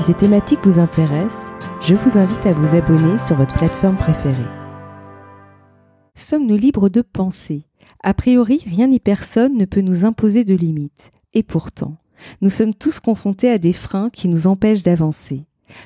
Si 0.00 0.06
ces 0.06 0.14
thématiques 0.14 0.64
vous 0.64 0.78
intéressent, 0.78 1.52
je 1.82 1.94
vous 1.94 2.16
invite 2.16 2.46
à 2.46 2.54
vous 2.54 2.74
abonner 2.74 3.18
sur 3.18 3.36
votre 3.36 3.52
plateforme 3.52 3.98
préférée. 3.98 4.34
Sommes-nous 6.14 6.56
libres 6.56 6.88
de 6.88 7.02
penser? 7.02 7.66
A 8.02 8.14
priori, 8.14 8.62
rien 8.64 8.86
ni 8.86 8.98
personne 8.98 9.58
ne 9.58 9.66
peut 9.66 9.82
nous 9.82 10.06
imposer 10.06 10.44
de 10.44 10.54
limites. 10.54 11.10
Et 11.34 11.42
pourtant, 11.42 11.98
nous 12.40 12.48
sommes 12.48 12.72
tous 12.72 12.98
confrontés 12.98 13.50
à 13.50 13.58
des 13.58 13.74
freins 13.74 14.08
qui 14.08 14.28
nous 14.28 14.46
empêchent 14.46 14.82
d'avancer. 14.82 15.44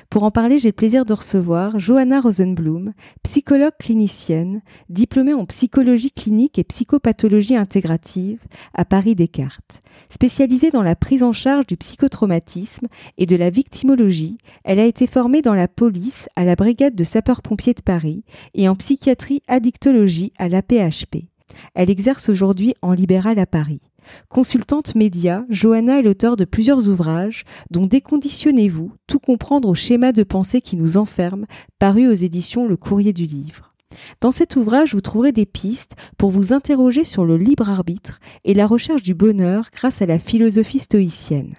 Pour 0.09 0.23
en 0.23 0.31
parler, 0.31 0.57
j'ai 0.57 0.69
le 0.69 0.73
plaisir 0.73 1.05
de 1.05 1.13
recevoir 1.13 1.79
Johanna 1.79 2.21
Rosenblum, 2.21 2.93
psychologue 3.23 3.73
clinicienne, 3.79 4.61
diplômée 4.89 5.33
en 5.33 5.45
psychologie 5.45 6.11
clinique 6.11 6.59
et 6.59 6.63
psychopathologie 6.63 7.55
intégrative 7.55 8.39
à 8.73 8.85
Paris 8.85 9.15
Descartes. 9.15 9.81
Spécialisée 10.09 10.71
dans 10.71 10.81
la 10.81 10.95
prise 10.95 11.23
en 11.23 11.31
charge 11.31 11.67
du 11.67 11.77
psychotraumatisme 11.77 12.87
et 13.17 13.25
de 13.25 13.35
la 13.35 13.49
victimologie, 13.49 14.37
elle 14.63 14.79
a 14.79 14.85
été 14.85 15.07
formée 15.07 15.41
dans 15.41 15.53
la 15.53 15.67
police 15.67 16.29
à 16.35 16.43
la 16.43 16.55
brigade 16.55 16.95
de 16.95 17.03
sapeurs-pompiers 17.03 17.73
de 17.73 17.81
Paris 17.81 18.23
et 18.53 18.67
en 18.69 18.75
psychiatrie 18.75 19.41
addictologie 19.47 20.33
à 20.37 20.49
l'APHP. 20.49 21.25
Elle 21.73 21.89
exerce 21.89 22.29
aujourd'hui 22.29 22.73
en 22.81 22.91
libéral 22.93 23.39
à 23.39 23.45
Paris. 23.45 23.81
Consultante 24.29 24.95
média, 24.95 25.45
Johanna 25.49 25.99
est 25.99 26.03
l'auteur 26.03 26.35
de 26.35 26.45
plusieurs 26.45 26.87
ouvrages, 26.87 27.43
dont 27.71 27.85
Déconditionnez-vous, 27.85 28.91
tout 29.07 29.19
comprendre 29.19 29.69
au 29.69 29.75
schéma 29.75 30.11
de 30.11 30.23
pensée 30.23 30.61
qui 30.61 30.75
nous 30.75 30.97
enferme, 30.97 31.45
paru 31.79 32.07
aux 32.07 32.13
éditions 32.13 32.67
Le 32.67 32.77
Courrier 32.77 33.13
du 33.13 33.25
Livre. 33.25 33.73
Dans 34.21 34.31
cet 34.31 34.55
ouvrage, 34.55 34.93
vous 34.93 35.01
trouverez 35.01 35.31
des 35.31 35.45
pistes 35.45 35.95
pour 36.17 36.31
vous 36.31 36.53
interroger 36.53 37.03
sur 37.03 37.25
le 37.25 37.37
libre 37.37 37.69
arbitre 37.69 38.19
et 38.43 38.53
la 38.53 38.67
recherche 38.67 39.03
du 39.03 39.13
bonheur 39.13 39.69
grâce 39.73 40.01
à 40.01 40.05
la 40.05 40.19
philosophie 40.19 40.79
stoïcienne. 40.79 41.55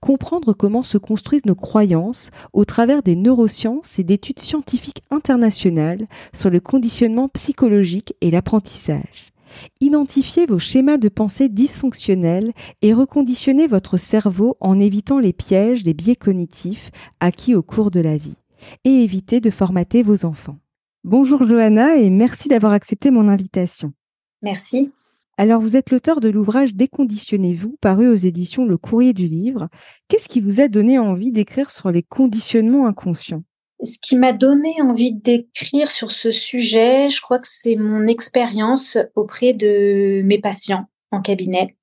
Comprendre 0.00 0.52
comment 0.52 0.82
se 0.82 0.98
construisent 0.98 1.46
nos 1.46 1.54
croyances 1.54 2.30
au 2.52 2.64
travers 2.64 3.02
des 3.02 3.16
neurosciences 3.16 3.98
et 3.98 4.04
d'études 4.04 4.40
scientifiques 4.40 5.02
internationales 5.10 6.06
sur 6.34 6.50
le 6.50 6.60
conditionnement 6.60 7.28
psychologique 7.28 8.14
et 8.20 8.30
l'apprentissage. 8.30 9.31
Identifiez 9.80 10.46
vos 10.46 10.58
schémas 10.58 10.98
de 10.98 11.08
pensée 11.08 11.48
dysfonctionnels 11.48 12.52
et 12.82 12.94
reconditionnez 12.94 13.66
votre 13.66 13.96
cerveau 13.96 14.56
en 14.60 14.78
évitant 14.78 15.18
les 15.18 15.32
pièges 15.32 15.82
des 15.82 15.94
biais 15.94 16.16
cognitifs 16.16 16.90
acquis 17.20 17.54
au 17.54 17.62
cours 17.62 17.90
de 17.90 18.00
la 18.00 18.16
vie. 18.16 18.36
Et 18.84 19.02
évitez 19.02 19.40
de 19.40 19.50
formater 19.50 20.02
vos 20.02 20.24
enfants. 20.24 20.58
Bonjour 21.04 21.44
Johanna 21.44 21.96
et 21.96 22.10
merci 22.10 22.48
d'avoir 22.48 22.72
accepté 22.72 23.10
mon 23.10 23.28
invitation. 23.28 23.92
Merci. 24.40 24.92
Alors 25.38 25.60
vous 25.60 25.76
êtes 25.76 25.90
l'auteur 25.90 26.20
de 26.20 26.28
l'ouvrage 26.28 26.74
Déconditionnez-vous 26.74 27.76
paru 27.80 28.08
aux 28.08 28.14
éditions 28.14 28.66
Le 28.66 28.76
Courrier 28.76 29.12
du 29.12 29.26
Livre. 29.26 29.68
Qu'est-ce 30.08 30.28
qui 30.28 30.40
vous 30.40 30.60
a 30.60 30.68
donné 30.68 30.98
envie 30.98 31.32
d'écrire 31.32 31.70
sur 31.70 31.90
les 31.90 32.02
conditionnements 32.02 32.86
inconscients? 32.86 33.42
Ce 33.82 33.98
qui 34.00 34.16
m'a 34.16 34.32
donné 34.32 34.80
envie 34.80 35.12
d'écrire 35.12 35.90
sur 35.90 36.10
ce 36.10 36.30
sujet, 36.30 37.10
je 37.10 37.20
crois 37.20 37.38
que 37.38 37.48
c'est 37.50 37.76
mon 37.76 38.06
expérience 38.06 38.98
auprès 39.16 39.52
de 39.52 40.20
mes 40.24 40.38
patients 40.38 40.86
en 41.10 41.20
cabinet. 41.20 41.76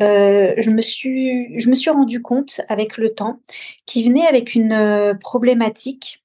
Euh, 0.00 0.54
je 0.58 0.70
me 0.70 0.80
suis, 0.80 1.58
je 1.58 1.68
me 1.70 1.74
suis 1.74 1.90
rendu 1.90 2.22
compte 2.22 2.60
avec 2.68 2.98
le 2.98 3.14
temps 3.14 3.40
qu'ils 3.86 4.08
venaient 4.08 4.26
avec 4.26 4.54
une 4.54 4.72
euh, 4.72 5.14
problématique 5.14 6.22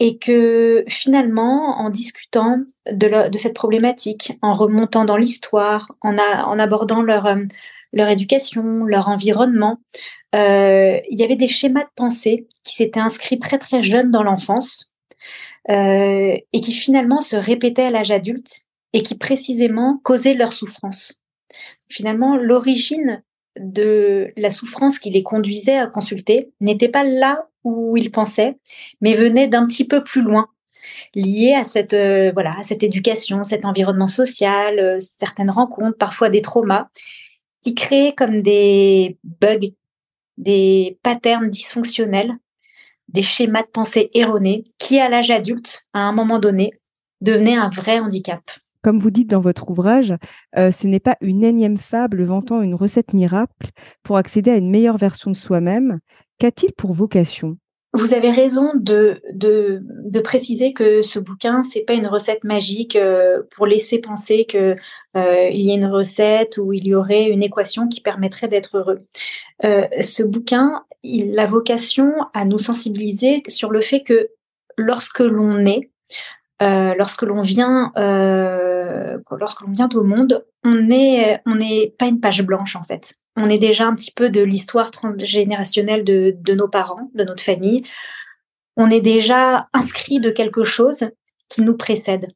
et 0.00 0.18
que 0.18 0.84
finalement, 0.86 1.80
en 1.80 1.90
discutant 1.90 2.58
de, 2.90 3.36
cette 3.36 3.54
problématique, 3.54 4.38
en 4.42 4.54
remontant 4.54 5.04
dans 5.04 5.16
l'histoire, 5.16 5.90
en, 6.02 6.16
en 6.16 6.58
abordant 6.58 7.02
leur 7.02 7.26
euh, 7.26 7.36
leur 7.92 8.08
éducation, 8.08 8.84
leur 8.84 9.08
environnement. 9.08 9.78
Euh, 10.34 10.98
il 11.10 11.18
y 11.18 11.24
avait 11.24 11.36
des 11.36 11.48
schémas 11.48 11.84
de 11.84 11.90
pensée 11.96 12.46
qui 12.64 12.74
s'étaient 12.74 13.00
inscrits 13.00 13.38
très 13.38 13.58
très 13.58 13.82
jeunes 13.82 14.10
dans 14.10 14.22
l'enfance 14.22 14.92
euh, 15.70 16.36
et 16.52 16.60
qui 16.60 16.72
finalement 16.72 17.20
se 17.20 17.36
répétaient 17.36 17.84
à 17.84 17.90
l'âge 17.90 18.10
adulte 18.10 18.62
et 18.92 19.02
qui 19.02 19.16
précisément 19.16 20.00
causaient 20.02 20.34
leur 20.34 20.52
souffrance. 20.52 21.20
Finalement, 21.88 22.36
l'origine 22.36 23.22
de 23.58 24.32
la 24.36 24.50
souffrance 24.50 24.98
qui 24.98 25.10
les 25.10 25.22
conduisait 25.22 25.78
à 25.78 25.86
consulter 25.86 26.52
n'était 26.60 26.88
pas 26.88 27.04
là 27.04 27.48
où 27.64 27.96
ils 27.96 28.10
pensaient, 28.10 28.56
mais 29.00 29.14
venait 29.14 29.48
d'un 29.48 29.66
petit 29.66 29.86
peu 29.86 30.02
plus 30.04 30.22
loin, 30.22 30.48
lié 31.14 31.54
à 31.54 31.64
cette 31.64 31.94
euh, 31.94 32.30
voilà 32.32 32.54
à 32.58 32.62
cette 32.62 32.82
éducation, 32.82 33.42
cet 33.42 33.64
environnement 33.64 34.06
social, 34.06 34.78
euh, 34.78 34.98
certaines 35.00 35.50
rencontres, 35.50 35.98
parfois 35.98 36.30
des 36.30 36.42
traumas, 36.42 36.88
qui 37.62 37.74
créaient 37.74 38.14
comme 38.14 38.42
des 38.42 39.18
bugs, 39.24 39.72
des 40.36 40.98
patterns 41.02 41.50
dysfonctionnels, 41.50 42.32
des 43.08 43.22
schémas 43.22 43.62
de 43.62 43.68
pensée 43.68 44.10
erronés 44.14 44.64
qui, 44.78 44.98
à 44.98 45.08
l'âge 45.08 45.30
adulte, 45.30 45.84
à 45.92 46.00
un 46.00 46.12
moment 46.12 46.38
donné, 46.38 46.72
devenaient 47.20 47.56
un 47.56 47.70
vrai 47.70 47.98
handicap. 47.98 48.40
Comme 48.82 48.98
vous 48.98 49.10
dites 49.10 49.28
dans 49.28 49.40
votre 49.40 49.70
ouvrage, 49.70 50.14
euh, 50.56 50.70
ce 50.70 50.86
n'est 50.86 51.00
pas 51.00 51.16
une 51.20 51.42
énième 51.42 51.78
fable 51.78 52.22
vantant 52.22 52.62
une 52.62 52.74
recette 52.74 53.12
miracle 53.12 53.70
pour 54.02 54.16
accéder 54.16 54.52
à 54.52 54.56
une 54.56 54.70
meilleure 54.70 54.98
version 54.98 55.30
de 55.30 55.36
soi-même. 55.36 55.98
Qu'a-t-il 56.38 56.72
pour 56.72 56.92
vocation? 56.92 57.58
Vous 57.94 58.12
avez 58.12 58.30
raison 58.30 58.72
de, 58.74 59.22
de, 59.32 59.80
de, 59.82 60.20
préciser 60.20 60.74
que 60.74 61.00
ce 61.00 61.18
bouquin, 61.18 61.62
c'est 61.62 61.80
pas 61.80 61.94
une 61.94 62.06
recette 62.06 62.44
magique 62.44 62.96
euh, 62.96 63.42
pour 63.54 63.66
laisser 63.66 63.98
penser 63.98 64.44
que 64.44 64.76
euh, 65.16 65.48
il 65.50 65.62
y 65.62 65.70
a 65.70 65.74
une 65.74 65.86
recette 65.86 66.58
ou 66.58 66.74
il 66.74 66.86
y 66.86 66.94
aurait 66.94 67.28
une 67.28 67.42
équation 67.42 67.88
qui 67.88 68.02
permettrait 68.02 68.48
d'être 68.48 68.76
heureux. 68.76 68.98
Euh, 69.64 69.86
ce 70.02 70.22
bouquin, 70.22 70.84
il 71.02 71.38
a 71.38 71.46
vocation 71.46 72.12
à 72.34 72.44
nous 72.44 72.58
sensibiliser 72.58 73.42
sur 73.48 73.70
le 73.70 73.80
fait 73.80 74.02
que 74.02 74.28
lorsque 74.76 75.20
l'on 75.20 75.64
est, 75.64 75.90
euh, 76.60 76.94
lorsque 76.96 77.22
l'on 77.22 77.40
vient, 77.40 77.92
euh, 77.96 79.18
lorsque 79.38 79.60
l'on 79.60 79.70
vient 79.70 79.88
au 79.94 80.02
monde, 80.02 80.44
on 80.64 80.72
on 80.72 81.54
n'est 81.54 81.94
pas 81.98 82.06
une 82.06 82.20
page 82.20 82.42
blanche 82.42 82.76
en 82.76 82.82
fait. 82.82 83.14
On 83.36 83.48
est 83.48 83.58
déjà 83.58 83.86
un 83.86 83.94
petit 83.94 84.10
peu 84.10 84.30
de 84.30 84.40
l'histoire 84.40 84.90
transgénérationnelle 84.90 86.04
de, 86.04 86.36
de 86.36 86.54
nos 86.54 86.68
parents, 86.68 87.10
de 87.14 87.22
notre 87.24 87.42
famille. 87.42 87.84
On 88.76 88.90
est 88.90 89.00
déjà 89.00 89.68
inscrit 89.72 90.18
de 90.18 90.30
quelque 90.30 90.64
chose 90.64 91.08
qui 91.48 91.62
nous 91.62 91.76
précède. 91.76 92.28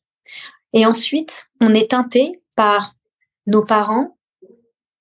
Et 0.72 0.86
ensuite, 0.86 1.46
on 1.60 1.74
est 1.74 1.90
teinté 1.90 2.40
par 2.56 2.94
nos 3.46 3.64
parents, 3.64 4.16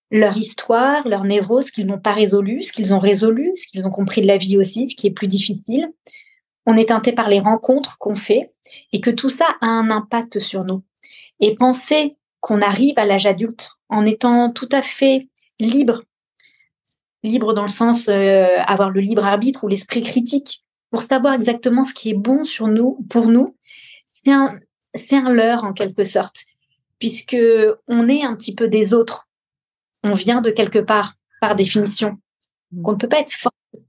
leur 0.10 0.36
histoire, 0.36 1.08
leur 1.08 1.24
névrose, 1.24 1.68
ce 1.68 1.72
qu'ils 1.72 1.86
n'ont 1.86 2.00
pas 2.00 2.14
résolu, 2.14 2.64
ce 2.64 2.74
qu'ils 2.74 2.94
ont 2.94 3.00
résolu, 3.00 3.52
ce 3.56 3.68
qu'ils 3.68 3.86
ont 3.86 3.92
compris 3.92 4.22
de 4.22 4.28
la 4.28 4.38
vie 4.38 4.58
aussi, 4.58 4.90
ce 4.90 4.96
qui 4.96 5.08
est 5.08 5.12
plus 5.12 5.28
difficile 5.28 5.92
on 6.66 6.78
est 6.78 6.90
teinté 6.90 7.12
par 7.12 7.30
les 7.30 7.40
rencontres 7.40 7.98
qu'on 7.98 8.16
fait 8.16 8.54
et 8.94 9.02
que 9.02 9.10
tout 9.10 9.30
ça 9.30 9.46
a 9.62 9.68
un 9.68 9.90
impact 9.90 10.40
sur 10.40 10.64
nous. 10.64 10.84
Et 11.40 11.56
penser 11.56 12.18
qu'on 12.40 12.62
arrive 12.62 12.98
à 12.98 13.06
l'âge 13.06 13.26
adulte 13.26 13.72
en 13.90 14.06
étant 14.06 14.52
tout 14.52 14.70
à 14.72 14.82
fait 14.82 15.30
libre, 15.60 16.04
libre 17.24 17.54
dans 17.54 17.64
le 17.64 17.68
sens 17.68 18.10
euh, 18.10 18.58
avoir 18.66 18.90
le 18.90 19.02
libre 19.02 19.26
arbitre 19.26 19.64
ou 19.64 19.68
l'esprit 19.68 20.02
critique 20.02 20.64
pour 20.92 21.02
savoir 21.02 21.34
exactement 21.34 21.84
ce 21.84 21.94
qui 21.94 22.10
est 22.12 22.16
bon 22.16 22.44
sur 22.44 22.68
nous, 22.68 23.06
pour 23.10 23.28
nous, 23.28 23.56
c'est 24.08 24.32
un, 24.32 24.60
c'est 24.94 25.16
un 25.16 25.32
leurre 25.32 25.64
en 25.64 25.74
quelque 25.74 26.04
sorte, 26.04 26.44
puisque 27.00 27.38
on 27.88 28.10
est 28.10 28.24
un 28.24 28.36
petit 28.36 28.54
peu 28.54 28.68
des 28.68 28.94
autres. 28.94 29.28
On 30.04 30.14
vient 30.14 30.42
de 30.42 30.52
quelque 30.52 30.80
part, 30.80 31.16
par 31.40 31.56
définition. 31.56 32.18
On 32.84 32.92
ne 32.92 32.98
peut 32.98 33.08
pas 33.08 33.20
être 33.20 33.32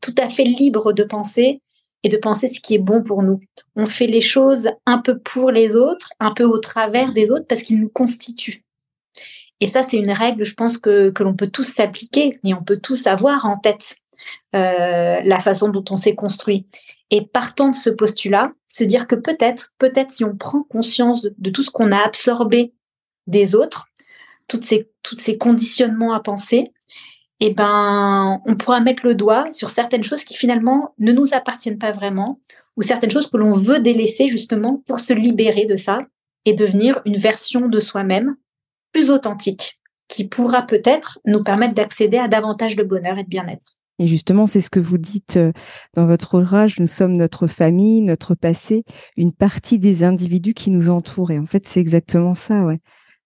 tout 0.00 0.14
à 0.18 0.28
fait 0.28 0.44
libre 0.44 0.92
de 0.92 1.02
penser 1.02 1.60
et 2.02 2.08
de 2.08 2.16
penser 2.16 2.48
ce 2.48 2.60
qui 2.60 2.74
est 2.74 2.78
bon 2.78 3.02
pour 3.02 3.22
nous. 3.22 3.40
On 3.76 3.86
fait 3.86 4.06
les 4.06 4.20
choses 4.20 4.70
un 4.86 4.98
peu 4.98 5.18
pour 5.18 5.50
les 5.50 5.76
autres, 5.76 6.12
un 6.20 6.32
peu 6.32 6.44
au 6.44 6.58
travers 6.58 7.12
des 7.12 7.30
autres 7.30 7.46
parce 7.48 7.62
qu'ils 7.62 7.80
nous 7.80 7.88
constituent. 7.88 8.64
Et 9.60 9.66
ça, 9.66 9.82
c'est 9.84 9.96
une 9.96 10.10
règle, 10.10 10.44
je 10.44 10.54
pense, 10.54 10.76
que, 10.76 11.10
que 11.10 11.22
l'on 11.22 11.36
peut 11.36 11.46
tous 11.46 11.62
s'appliquer 11.62 12.38
et 12.42 12.52
on 12.52 12.64
peut 12.64 12.78
tous 12.78 13.06
avoir 13.06 13.46
en 13.46 13.58
tête 13.58 13.94
euh, 14.56 15.20
la 15.22 15.40
façon 15.40 15.68
dont 15.68 15.84
on 15.90 15.96
s'est 15.96 16.16
construit. 16.16 16.66
Et 17.10 17.24
partant 17.24 17.70
de 17.70 17.76
ce 17.76 17.90
postulat, 17.90 18.52
se 18.66 18.82
dire 18.82 19.06
que 19.06 19.14
peut-être, 19.14 19.72
peut-être 19.78 20.10
si 20.10 20.24
on 20.24 20.36
prend 20.36 20.64
conscience 20.64 21.22
de, 21.22 21.32
de 21.38 21.50
tout 21.50 21.62
ce 21.62 21.70
qu'on 21.70 21.92
a 21.92 21.98
absorbé 21.98 22.72
des 23.28 23.54
autres, 23.54 23.86
toutes 24.48 24.64
ces, 24.64 24.90
toutes 25.02 25.20
ces 25.20 25.38
conditionnements 25.38 26.12
à 26.12 26.20
penser, 26.20 26.72
eh 27.44 27.52
ben, 27.52 28.40
on 28.46 28.56
pourra 28.56 28.78
mettre 28.78 29.04
le 29.04 29.16
doigt 29.16 29.52
sur 29.52 29.68
certaines 29.68 30.04
choses 30.04 30.22
qui 30.22 30.36
finalement 30.36 30.94
ne 31.00 31.10
nous 31.10 31.34
appartiennent 31.34 31.78
pas 31.78 31.90
vraiment, 31.90 32.38
ou 32.76 32.82
certaines 32.82 33.10
choses 33.10 33.26
que 33.26 33.36
l'on 33.36 33.52
veut 33.52 33.80
délaisser 33.80 34.30
justement 34.30 34.80
pour 34.86 35.00
se 35.00 35.12
libérer 35.12 35.66
de 35.66 35.74
ça 35.74 35.98
et 36.44 36.52
devenir 36.52 37.02
une 37.04 37.18
version 37.18 37.68
de 37.68 37.80
soi-même 37.80 38.36
plus 38.92 39.10
authentique, 39.10 39.80
qui 40.06 40.28
pourra 40.28 40.62
peut-être 40.62 41.18
nous 41.24 41.42
permettre 41.42 41.74
d'accéder 41.74 42.16
à 42.16 42.28
davantage 42.28 42.76
de 42.76 42.84
bonheur 42.84 43.18
et 43.18 43.24
de 43.24 43.28
bien-être. 43.28 43.72
Et 43.98 44.06
justement, 44.06 44.46
c'est 44.46 44.60
ce 44.60 44.70
que 44.70 44.78
vous 44.78 44.98
dites 44.98 45.36
euh, 45.36 45.52
dans 45.94 46.06
votre 46.06 46.38
ouvrage, 46.38 46.78
nous 46.78 46.86
sommes 46.86 47.16
notre 47.16 47.48
famille, 47.48 48.02
notre 48.02 48.36
passé, 48.36 48.84
une 49.16 49.32
partie 49.32 49.80
des 49.80 50.04
individus 50.04 50.54
qui 50.54 50.70
nous 50.70 50.90
entourent. 50.90 51.32
Et 51.32 51.40
en 51.40 51.46
fait, 51.46 51.66
c'est 51.66 51.80
exactement 51.80 52.34
ça, 52.34 52.62
ouais, 52.64 52.78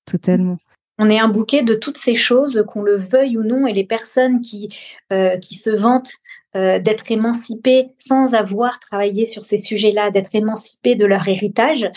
totalement. 0.07 0.57
On 0.99 1.11
est 1.11 1.19
un 1.19 1.29
bouquet 1.29 1.63
de 1.63 1.75
toutes 1.75 1.99
ces 1.99 2.15
choses, 2.15 2.65
qu'on 2.69 2.83
le 2.83 2.97
veuille 2.97 3.37
ou 3.37 3.43
non, 3.43 3.67
et 3.67 3.73
les 3.73 3.85
personnes 3.85 4.41
qui, 4.41 4.69
euh, 5.13 5.37
qui 5.39 5.55
se 5.55 5.71
vantent 5.71 6.15
euh, 6.57 6.79
d'être 6.79 7.11
émancipées 7.11 7.89
sans 7.99 8.35
avoir 8.35 8.81
travaillé 8.81 9.27
sur 9.27 9.45
ces 9.45 9.59
sujets-là, 9.59 10.11
d'être 10.11 10.35
émancipées 10.35 10.95
de 10.95 11.05
leur 11.05 11.29
héritage, 11.29 11.91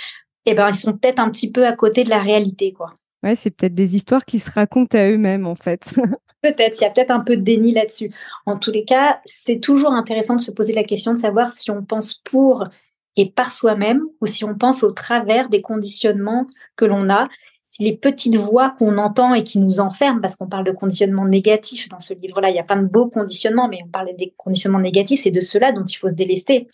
eh 0.46 0.54
ben, 0.54 0.68
ils 0.68 0.76
sont 0.76 0.94
peut-être 0.94 1.20
un 1.20 1.30
petit 1.30 1.52
peu 1.52 1.66
à 1.66 1.74
côté 1.74 2.04
de 2.04 2.10
la 2.10 2.20
réalité, 2.20 2.74
quoi. 2.74 2.92
Ouais, 3.24 3.36
c'est 3.36 3.52
peut-être 3.52 3.76
des 3.76 3.96
histoires 3.96 4.26
qui 4.26 4.40
se 4.40 4.50
racontent 4.50 4.98
à 4.98 5.10
eux-mêmes, 5.10 5.46
en 5.46 5.56
fait. 5.56 5.94
peut-être, 6.42 6.80
il 6.80 6.84
y 6.84 6.88
a 6.88 6.90
peut-être 6.90 7.12
un 7.12 7.20
peu 7.20 7.38
de 7.38 7.42
déni 7.42 7.74
là-dessus. 7.74 8.12
En 8.46 8.58
tous 8.58 8.72
les 8.72 8.86
cas, 8.86 9.20
c'est 9.26 9.60
toujours 9.60 9.92
intéressant 9.92 10.36
de 10.36 10.42
se 10.42 10.52
poser 10.52 10.74
la 10.74 10.84
question 10.84 11.14
de 11.14 11.20
savoir 11.20 11.50
si 11.50 11.72
on 11.72 11.84
pense 11.84 12.16
pour 12.16 12.66
et 13.16 13.30
par 13.30 13.52
soi-même 13.52 14.04
ou 14.22 14.26
si 14.26 14.46
on 14.46 14.56
pense 14.56 14.84
au 14.84 14.92
travers 14.92 15.50
des 15.50 15.62
conditionnements 15.62 16.48
que 16.76 16.86
l'on 16.86 17.10
a 17.10 17.28
les 17.80 17.96
petites 17.96 18.36
voix 18.36 18.72
qu'on 18.72 18.98
entend 18.98 19.34
et 19.34 19.44
qui 19.44 19.60
nous 19.60 19.80
enferment, 19.80 20.20
parce 20.20 20.36
qu'on 20.36 20.48
parle 20.48 20.66
de 20.66 20.72
conditionnement 20.72 21.26
négatif 21.26 21.88
dans 21.90 22.00
ce 22.00 22.14
livre-là, 22.14 22.50
il 22.50 22.56
y 22.56 22.60
a 22.60 22.64
plein 22.64 22.82
de 22.82 22.88
beaux 22.88 23.08
conditionnements, 23.08 23.68
mais 23.68 23.80
on 23.86 23.90
parle 23.90 24.16
des 24.18 24.34
conditionnements 24.38 24.80
négatifs, 24.80 25.22
c'est 25.22 25.32
de 25.32 25.40
cela 25.40 25.72
dont 25.72 25.84
il 25.84 25.96
faut 25.96 26.10
se 26.10 26.16
délester. 26.16 26.68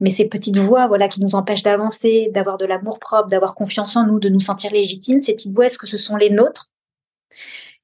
Mais 0.00 0.10
ces 0.10 0.26
petites 0.26 0.58
voix, 0.58 0.88
voilà, 0.88 1.08
qui 1.08 1.20
nous 1.20 1.34
empêchent 1.34 1.62
d'avancer, 1.62 2.30
d'avoir 2.34 2.58
de 2.58 2.66
l'amour 2.66 2.98
propre, 2.98 3.28
d'avoir 3.28 3.54
confiance 3.54 3.94
en 3.96 4.06
nous, 4.06 4.18
de 4.18 4.28
nous 4.28 4.40
sentir 4.40 4.72
légitimes, 4.72 5.20
ces 5.20 5.34
petites 5.34 5.54
voix, 5.54 5.66
est-ce 5.66 5.78
que 5.78 5.86
ce 5.86 5.98
sont 5.98 6.16
les 6.16 6.30
nôtres? 6.30 6.66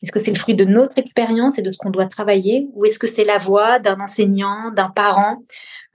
Est-ce 0.03 0.13
que 0.13 0.23
c'est 0.23 0.33
le 0.33 0.39
fruit 0.39 0.55
de 0.55 0.65
notre 0.65 0.99
expérience 0.99 1.59
et 1.59 1.63
de 1.63 1.71
ce 1.71 1.79
qu'on 1.79 1.91
doit 1.91 2.07
travailler, 2.07 2.69
ou 2.75 2.85
est-ce 2.85 2.99
que 2.99 3.07
c'est 3.07 3.25
la 3.25 3.39
voix 3.39 3.79
d'un 3.79 3.99
enseignant, 4.01 4.71
d'un 4.71 4.91
parent, 4.91 5.43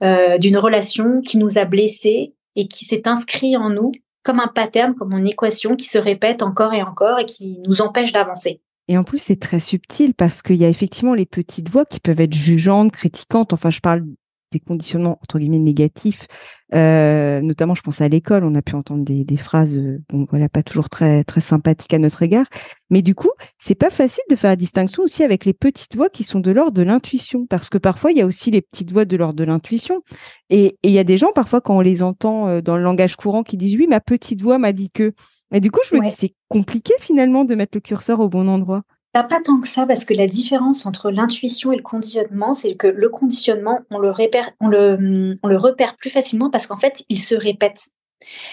euh, 0.02 0.38
d'une 0.38 0.56
relation 0.56 1.20
qui 1.20 1.38
nous 1.38 1.58
a 1.58 1.64
blessés 1.64 2.34
et 2.56 2.66
qui 2.66 2.84
s'est 2.84 3.06
inscrit 3.06 3.56
en 3.56 3.70
nous 3.70 3.92
comme 4.22 4.40
un 4.40 4.48
pattern, 4.48 4.94
comme 4.94 5.12
une 5.12 5.26
équation 5.26 5.76
qui 5.76 5.86
se 5.86 5.98
répète 5.98 6.42
encore 6.42 6.74
et 6.74 6.82
encore 6.82 7.18
et 7.18 7.26
qui 7.26 7.60
nous 7.66 7.82
empêche 7.82 8.12
d'avancer. 8.12 8.60
Et 8.88 8.98
en 8.98 9.04
plus, 9.04 9.18
c'est 9.18 9.40
très 9.40 9.60
subtil 9.60 10.14
parce 10.14 10.42
qu'il 10.42 10.56
y 10.56 10.64
a 10.64 10.68
effectivement 10.68 11.14
les 11.14 11.26
petites 11.26 11.68
voix 11.70 11.84
qui 11.84 12.00
peuvent 12.00 12.20
être 12.20 12.34
jugeantes, 12.34 12.92
critiquantes. 12.92 13.52
Enfin, 13.52 13.70
je 13.70 13.80
parle 13.80 14.04
des 14.52 14.60
conditionnements 14.60 15.18
entre 15.22 15.38
guillemets 15.38 15.58
négatifs. 15.58 16.26
Euh, 16.74 17.42
notamment, 17.42 17.74
je 17.74 17.82
pense 17.82 18.00
à 18.00 18.08
l'école, 18.08 18.44
on 18.44 18.54
a 18.54 18.62
pu 18.62 18.74
entendre 18.74 19.04
des, 19.04 19.24
des 19.24 19.36
phrases, 19.36 19.76
euh, 19.76 20.00
bon 20.08 20.26
voilà, 20.30 20.48
pas 20.48 20.62
toujours 20.62 20.88
très 20.88 21.22
très 21.24 21.42
sympathiques 21.42 21.92
à 21.92 21.98
notre 21.98 22.22
égard. 22.22 22.46
Mais 22.88 23.02
du 23.02 23.14
coup, 23.14 23.30
c'est 23.58 23.74
pas 23.74 23.90
facile 23.90 24.24
de 24.30 24.36
faire 24.36 24.50
la 24.50 24.56
distinction 24.56 25.02
aussi 25.02 25.22
avec 25.22 25.44
les 25.44 25.52
petites 25.52 25.96
voix 25.96 26.08
qui 26.08 26.24
sont 26.24 26.40
de 26.40 26.50
l'ordre 26.50 26.72
de 26.72 26.82
l'intuition, 26.82 27.46
parce 27.46 27.68
que 27.68 27.76
parfois 27.76 28.12
il 28.12 28.18
y 28.18 28.22
a 28.22 28.26
aussi 28.26 28.50
les 28.50 28.62
petites 28.62 28.90
voix 28.90 29.04
de 29.04 29.16
l'ordre 29.16 29.34
de 29.34 29.44
l'intuition. 29.44 30.00
Et 30.48 30.78
il 30.82 30.92
y 30.92 30.98
a 30.98 31.04
des 31.04 31.16
gens 31.16 31.32
parfois 31.34 31.60
quand 31.60 31.76
on 31.76 31.80
les 31.80 32.02
entend 32.02 32.48
euh, 32.48 32.60
dans 32.62 32.76
le 32.76 32.82
langage 32.82 33.16
courant 33.16 33.42
qui 33.42 33.56
disent 33.56 33.76
oui, 33.76 33.86
ma 33.86 34.00
petite 34.00 34.40
voix 34.40 34.58
m'a 34.58 34.72
dit 34.72 34.90
que. 34.90 35.12
Et 35.54 35.60
du 35.60 35.70
coup, 35.70 35.80
je 35.90 35.94
me 35.96 36.02
dis 36.02 36.10
c'est 36.10 36.34
compliqué 36.48 36.94
finalement 37.00 37.44
de 37.44 37.54
mettre 37.54 37.76
le 37.76 37.80
curseur 37.80 38.20
au 38.20 38.28
bon 38.28 38.48
endroit. 38.48 38.82
Pas, 39.12 39.24
tant 39.24 39.60
que 39.60 39.68
ça, 39.68 39.86
parce 39.86 40.06
que 40.06 40.14
la 40.14 40.26
différence 40.26 40.86
entre 40.86 41.10
l'intuition 41.10 41.70
et 41.70 41.76
le 41.76 41.82
conditionnement, 41.82 42.54
c'est 42.54 42.74
que 42.76 42.86
le 42.86 43.08
conditionnement, 43.10 43.80
on 43.90 43.98
le, 43.98 44.10
repère, 44.10 44.50
on 44.58 44.68
le, 44.68 45.38
on 45.42 45.48
le 45.48 45.56
repère 45.58 45.96
plus 45.96 46.08
facilement 46.08 46.48
parce 46.48 46.66
qu'en 46.66 46.78
fait, 46.78 47.04
il 47.10 47.18
se 47.18 47.34
répète. 47.34 47.88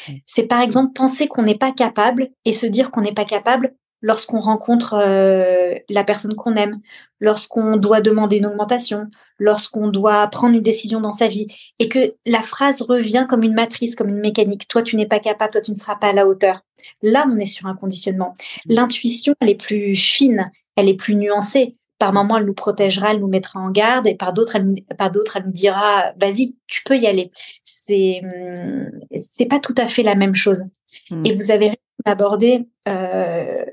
Mmh. 0.07 0.13
C'est 0.25 0.47
par 0.47 0.61
exemple 0.61 0.91
penser 0.93 1.27
qu'on 1.27 1.43
n'est 1.43 1.57
pas 1.57 1.71
capable 1.71 2.29
et 2.43 2.51
se 2.51 2.65
dire 2.65 2.91
qu'on 2.91 3.01
n'est 3.01 3.13
pas 3.13 3.25
capable 3.25 3.73
lorsqu'on 4.01 4.39
rencontre 4.39 4.93
euh, 4.93 5.75
la 5.89 6.03
personne 6.03 6.35
qu'on 6.35 6.55
aime, 6.55 6.79
lorsqu'on 7.19 7.77
doit 7.77 8.01
demander 8.01 8.37
une 8.37 8.45
augmentation, 8.45 9.07
lorsqu'on 9.37 9.89
doit 9.89 10.27
prendre 10.27 10.55
une 10.55 10.61
décision 10.61 11.01
dans 11.01 11.13
sa 11.13 11.27
vie, 11.27 11.47
et 11.79 11.89
que 11.89 12.15
la 12.25 12.41
phrase 12.41 12.81
revient 12.81 13.25
comme 13.29 13.43
une 13.43 13.53
matrice, 13.53 13.95
comme 13.95 14.09
une 14.09 14.19
mécanique. 14.19 14.67
Toi, 14.67 14.83
tu 14.83 14.95
n'es 14.95 15.05
pas 15.05 15.19
capable, 15.19 15.51
toi, 15.51 15.61
tu 15.61 15.71
ne 15.71 15.75
seras 15.75 15.95
pas 15.95 16.09
à 16.09 16.13
la 16.13 16.27
hauteur. 16.27 16.61
Là, 17.01 17.25
on 17.29 17.37
est 17.37 17.45
sur 17.45 17.67
un 17.67 17.75
conditionnement. 17.75 18.35
Mmh. 18.65 18.73
L'intuition, 18.73 19.33
elle 19.41 19.49
est 19.49 19.55
plus 19.55 19.95
fine, 19.95 20.51
elle 20.75 20.89
est 20.89 20.95
plus 20.97 21.15
nuancée. 21.15 21.75
Par 21.97 22.13
moments, 22.13 22.37
elle 22.37 22.45
nous 22.45 22.53
protégera, 22.53 23.11
elle 23.11 23.19
nous 23.19 23.27
mettra 23.27 23.59
en 23.59 23.71
garde, 23.71 24.07
et 24.07 24.15
par 24.15 24.31
d'autres, 24.31 24.55
elle, 24.55 24.75
par 24.97 25.11
d'autres, 25.11 25.35
elle 25.35 25.43
nous 25.45 25.51
dira, 25.51 26.13
vas-y, 26.17 26.55
tu 26.67 26.81
peux 26.85 26.97
y 26.97 27.05
aller. 27.05 27.29
C'est, 27.63 28.21
hum, 28.23 28.89
c'est 29.13 29.47
pas 29.47 29.59
tout 29.59 29.75
à 29.77 29.87
fait 29.87 30.03
la 30.03 30.15
même 30.15 30.35
chose. 30.35 30.63
Mmh. 31.11 31.25
Et 31.25 31.35
vous 31.35 31.51
avez 31.51 31.77
abordé 32.05 32.67
euh, 32.87 33.65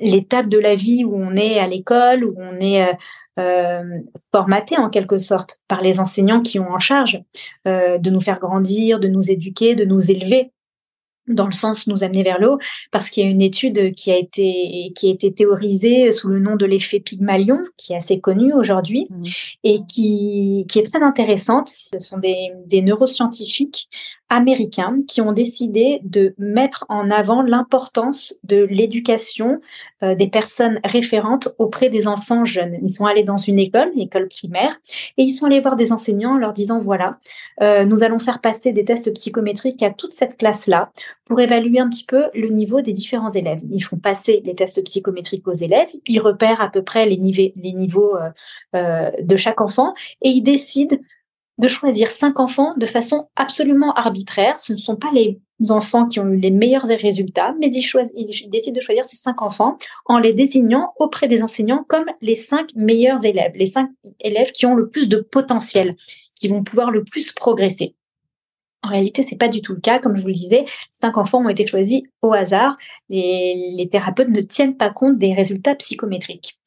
l'étape 0.00 0.48
de 0.48 0.58
la 0.58 0.74
vie 0.74 1.04
où 1.04 1.16
on 1.16 1.34
est 1.34 1.58
à 1.58 1.66
l'école, 1.66 2.24
où 2.24 2.34
on 2.36 2.58
est 2.60 2.82
euh, 2.82 2.92
euh, 3.38 3.82
formaté 4.30 4.76
en 4.78 4.90
quelque 4.90 5.18
sorte 5.18 5.60
par 5.68 5.82
les 5.82 6.00
enseignants 6.00 6.42
qui 6.42 6.58
ont 6.58 6.70
en 6.70 6.78
charge 6.78 7.22
euh, 7.66 7.98
de 7.98 8.10
nous 8.10 8.20
faire 8.20 8.40
grandir, 8.40 9.00
de 9.00 9.08
nous 9.08 9.30
éduquer, 9.30 9.74
de 9.74 9.84
nous 9.84 10.10
élever 10.10 10.52
dans 11.28 11.46
le 11.46 11.52
sens 11.52 11.86
nous 11.86 12.02
amener 12.02 12.22
vers 12.22 12.40
le 12.40 12.52
haut, 12.52 12.58
parce 12.90 13.08
qu'il 13.08 13.24
y 13.24 13.26
a 13.26 13.30
une 13.30 13.42
étude 13.42 13.94
qui 13.94 14.10
a 14.10 14.16
été 14.16 14.90
qui 14.96 15.08
a 15.08 15.12
été 15.12 15.32
théorisée 15.32 16.10
sous 16.12 16.28
le 16.28 16.40
nom 16.40 16.56
de 16.56 16.66
l'effet 16.66 17.00
Pygmalion, 17.00 17.62
qui 17.76 17.92
est 17.92 17.96
assez 17.96 18.20
connu 18.20 18.52
aujourd'hui 18.52 19.06
mmh. 19.08 19.20
et 19.64 19.80
qui 19.86 20.66
qui 20.68 20.78
est 20.80 20.90
très 20.90 21.02
intéressante. 21.02 21.68
Ce 21.68 21.98
sont 22.00 22.18
des, 22.18 22.50
des 22.66 22.82
neuroscientifiques 22.82 23.88
américains 24.32 24.96
qui 25.06 25.20
ont 25.20 25.32
décidé 25.32 26.00
de 26.04 26.34
mettre 26.38 26.86
en 26.88 27.10
avant 27.10 27.42
l'importance 27.42 28.34
de 28.44 28.62
l'éducation 28.62 29.60
euh, 30.02 30.14
des 30.14 30.26
personnes 30.26 30.80
référentes 30.84 31.48
auprès 31.58 31.90
des 31.90 32.08
enfants 32.08 32.46
jeunes. 32.46 32.78
Ils 32.82 32.88
sont 32.88 33.04
allés 33.04 33.24
dans 33.24 33.36
une 33.36 33.58
école, 33.58 33.90
une 33.94 34.00
école 34.00 34.28
primaire, 34.28 34.80
et 35.18 35.24
ils 35.24 35.32
sont 35.32 35.46
allés 35.46 35.60
voir 35.60 35.76
des 35.76 35.92
enseignants 35.92 36.32
en 36.32 36.38
leur 36.38 36.54
disant 36.54 36.80
voilà, 36.80 37.18
euh, 37.60 37.84
nous 37.84 38.04
allons 38.04 38.18
faire 38.18 38.40
passer 38.40 38.72
des 38.72 38.86
tests 38.86 39.12
psychométriques 39.12 39.82
à 39.82 39.90
toute 39.90 40.14
cette 40.14 40.38
classe-là 40.38 40.86
pour 41.26 41.38
évaluer 41.38 41.78
un 41.78 41.90
petit 41.90 42.06
peu 42.06 42.24
le 42.34 42.48
niveau 42.48 42.80
des 42.80 42.94
différents 42.94 43.30
élèves. 43.30 43.60
Ils 43.70 43.84
font 43.84 43.98
passer 43.98 44.40
les 44.46 44.54
tests 44.54 44.82
psychométriques 44.82 45.46
aux 45.46 45.52
élèves, 45.52 45.90
ils 46.06 46.20
repèrent 46.20 46.62
à 46.62 46.70
peu 46.70 46.82
près 46.82 47.04
les, 47.04 47.18
niveaux, 47.18 47.52
les 47.54 47.72
niveaux 47.72 48.16
euh, 48.74 49.10
de 49.20 49.36
chaque 49.36 49.60
enfant 49.60 49.92
et 50.22 50.30
ils 50.30 50.42
décident 50.42 50.96
de 51.58 51.68
choisir 51.68 52.08
cinq 52.08 52.40
enfants 52.40 52.74
de 52.76 52.86
façon 52.86 53.28
absolument 53.36 53.92
arbitraire. 53.94 54.58
Ce 54.58 54.72
ne 54.72 54.78
sont 54.78 54.96
pas 54.96 55.10
les 55.12 55.40
enfants 55.70 56.06
qui 56.06 56.18
ont 56.18 56.28
eu 56.28 56.36
les 56.36 56.50
meilleurs 56.50 56.86
résultats, 56.86 57.54
mais 57.60 57.70
ils, 57.70 58.50
décident 58.50 58.76
de 58.76 58.80
choisir 58.80 59.04
ces 59.04 59.16
cinq 59.16 59.42
enfants 59.42 59.76
en 60.06 60.18
les 60.18 60.32
désignant 60.32 60.92
auprès 60.98 61.28
des 61.28 61.42
enseignants 61.42 61.84
comme 61.88 62.06
les 62.20 62.34
cinq 62.34 62.74
meilleurs 62.74 63.24
élèves, 63.24 63.52
les 63.54 63.66
cinq 63.66 63.90
élèves 64.20 64.52
qui 64.52 64.66
ont 64.66 64.74
le 64.74 64.88
plus 64.88 65.08
de 65.08 65.18
potentiel, 65.18 65.94
qui 66.34 66.48
vont 66.48 66.64
pouvoir 66.64 66.90
le 66.90 67.04
plus 67.04 67.32
progresser. 67.32 67.94
En 68.84 68.88
réalité, 68.88 69.24
c'est 69.28 69.36
pas 69.36 69.46
du 69.46 69.62
tout 69.62 69.74
le 69.74 69.80
cas. 69.80 70.00
Comme 70.00 70.16
je 70.16 70.22
vous 70.22 70.26
le 70.26 70.32
disais, 70.32 70.64
cinq 70.92 71.16
enfants 71.16 71.44
ont 71.44 71.48
été 71.48 71.64
choisis 71.64 72.02
au 72.20 72.32
hasard. 72.32 72.76
Les, 73.08 73.76
les 73.76 73.88
thérapeutes 73.88 74.30
ne 74.30 74.40
tiennent 74.40 74.76
pas 74.76 74.90
compte 74.90 75.18
des 75.18 75.34
résultats 75.34 75.76
psychométriques. 75.76 76.58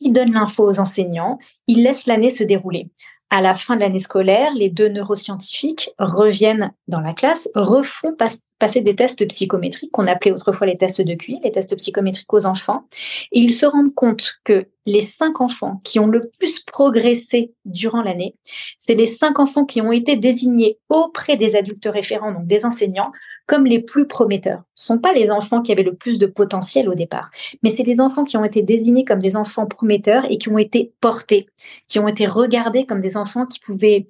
Ils 0.00 0.14
donnent 0.14 0.32
l'info 0.32 0.66
aux 0.66 0.80
enseignants. 0.80 1.38
Ils 1.66 1.82
laissent 1.82 2.06
l'année 2.06 2.30
se 2.30 2.42
dérouler 2.42 2.88
à 3.30 3.40
la 3.40 3.54
fin 3.54 3.76
de 3.76 3.80
l'année 3.80 4.00
scolaire, 4.00 4.52
les 4.54 4.70
deux 4.70 4.88
neuroscientifiques 4.88 5.90
reviennent 5.98 6.72
dans 6.86 7.00
la 7.00 7.12
classe, 7.12 7.48
refont 7.54 8.14
passer 8.58 8.80
des 8.80 8.94
tests 8.94 9.26
psychométriques 9.28 9.92
qu'on 9.92 10.06
appelait 10.06 10.32
autrefois 10.32 10.66
les 10.66 10.76
tests 10.76 11.02
de 11.02 11.14
QI, 11.14 11.40
les 11.42 11.52
tests 11.52 11.76
psychométriques 11.76 12.32
aux 12.32 12.46
enfants, 12.46 12.84
et 13.32 13.40
ils 13.40 13.54
se 13.54 13.66
rendent 13.66 13.94
compte 13.94 14.40
que 14.44 14.66
les 14.86 15.02
cinq 15.02 15.40
enfants 15.40 15.80
qui 15.84 16.00
ont 16.00 16.06
le 16.06 16.20
plus 16.38 16.60
progressé 16.60 17.52
durant 17.64 18.02
l'année, 18.02 18.34
c'est 18.78 18.94
les 18.94 19.06
cinq 19.06 19.38
enfants 19.38 19.66
qui 19.66 19.82
ont 19.82 19.92
été 19.92 20.16
désignés 20.16 20.78
auprès 20.88 21.36
des 21.36 21.56
adultes 21.56 21.88
référents, 21.92 22.32
donc 22.32 22.46
des 22.46 22.64
enseignants, 22.64 23.12
comme 23.46 23.66
les 23.66 23.80
plus 23.80 24.06
prometteurs. 24.06 24.62
Ce 24.74 24.92
ne 24.92 24.96
sont 24.96 25.00
pas 25.00 25.12
les 25.12 25.30
enfants 25.30 25.60
qui 25.60 25.72
avaient 25.72 25.82
le 25.82 25.94
plus 25.94 26.18
de 26.18 26.26
potentiel 26.26 26.88
au 26.88 26.94
départ, 26.94 27.30
mais 27.62 27.70
c'est 27.70 27.82
les 27.82 28.00
enfants 28.00 28.24
qui 28.24 28.36
ont 28.36 28.44
été 28.44 28.62
désignés 28.62 29.04
comme 29.04 29.20
des 29.20 29.36
enfants 29.36 29.66
prometteurs 29.66 30.24
et 30.30 30.38
qui 30.38 30.48
ont 30.48 30.58
été 30.58 30.92
portés, 31.00 31.46
qui 31.86 31.98
ont 31.98 32.08
été 32.08 32.26
regardés 32.26 32.86
comme 32.86 33.02
des 33.02 33.16
enfants 33.16 33.46
qui 33.46 33.60
pouvaient 33.60 34.06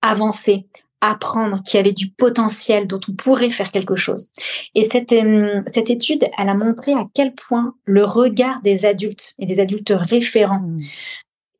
avancer, 0.00 0.66
apprendre, 1.10 1.62
qui 1.64 1.76
avaient 1.76 1.92
du 1.92 2.10
potentiel, 2.10 2.86
dont 2.86 3.00
on 3.08 3.12
pourrait 3.12 3.50
faire 3.50 3.70
quelque 3.70 3.96
chose. 3.96 4.30
Et 4.74 4.84
cette, 4.84 5.12
euh, 5.12 5.60
cette 5.74 5.90
étude, 5.90 6.24
elle 6.38 6.48
a 6.48 6.54
montré 6.54 6.92
à 6.94 7.04
quel 7.12 7.34
point 7.34 7.74
le 7.84 8.04
regard 8.04 8.62
des 8.62 8.86
adultes 8.86 9.34
et 9.38 9.46
des 9.46 9.60
adultes 9.60 9.92
référents, 9.94 10.60
mmh. 10.60 10.78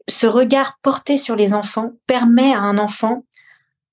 ce 0.09 0.27
regard 0.27 0.79
porté 0.83 1.19
sur 1.19 1.37
les 1.37 1.53
enfants 1.53 1.93
permet 2.07 2.55
à 2.55 2.61
un 2.61 2.79
enfant 2.79 3.25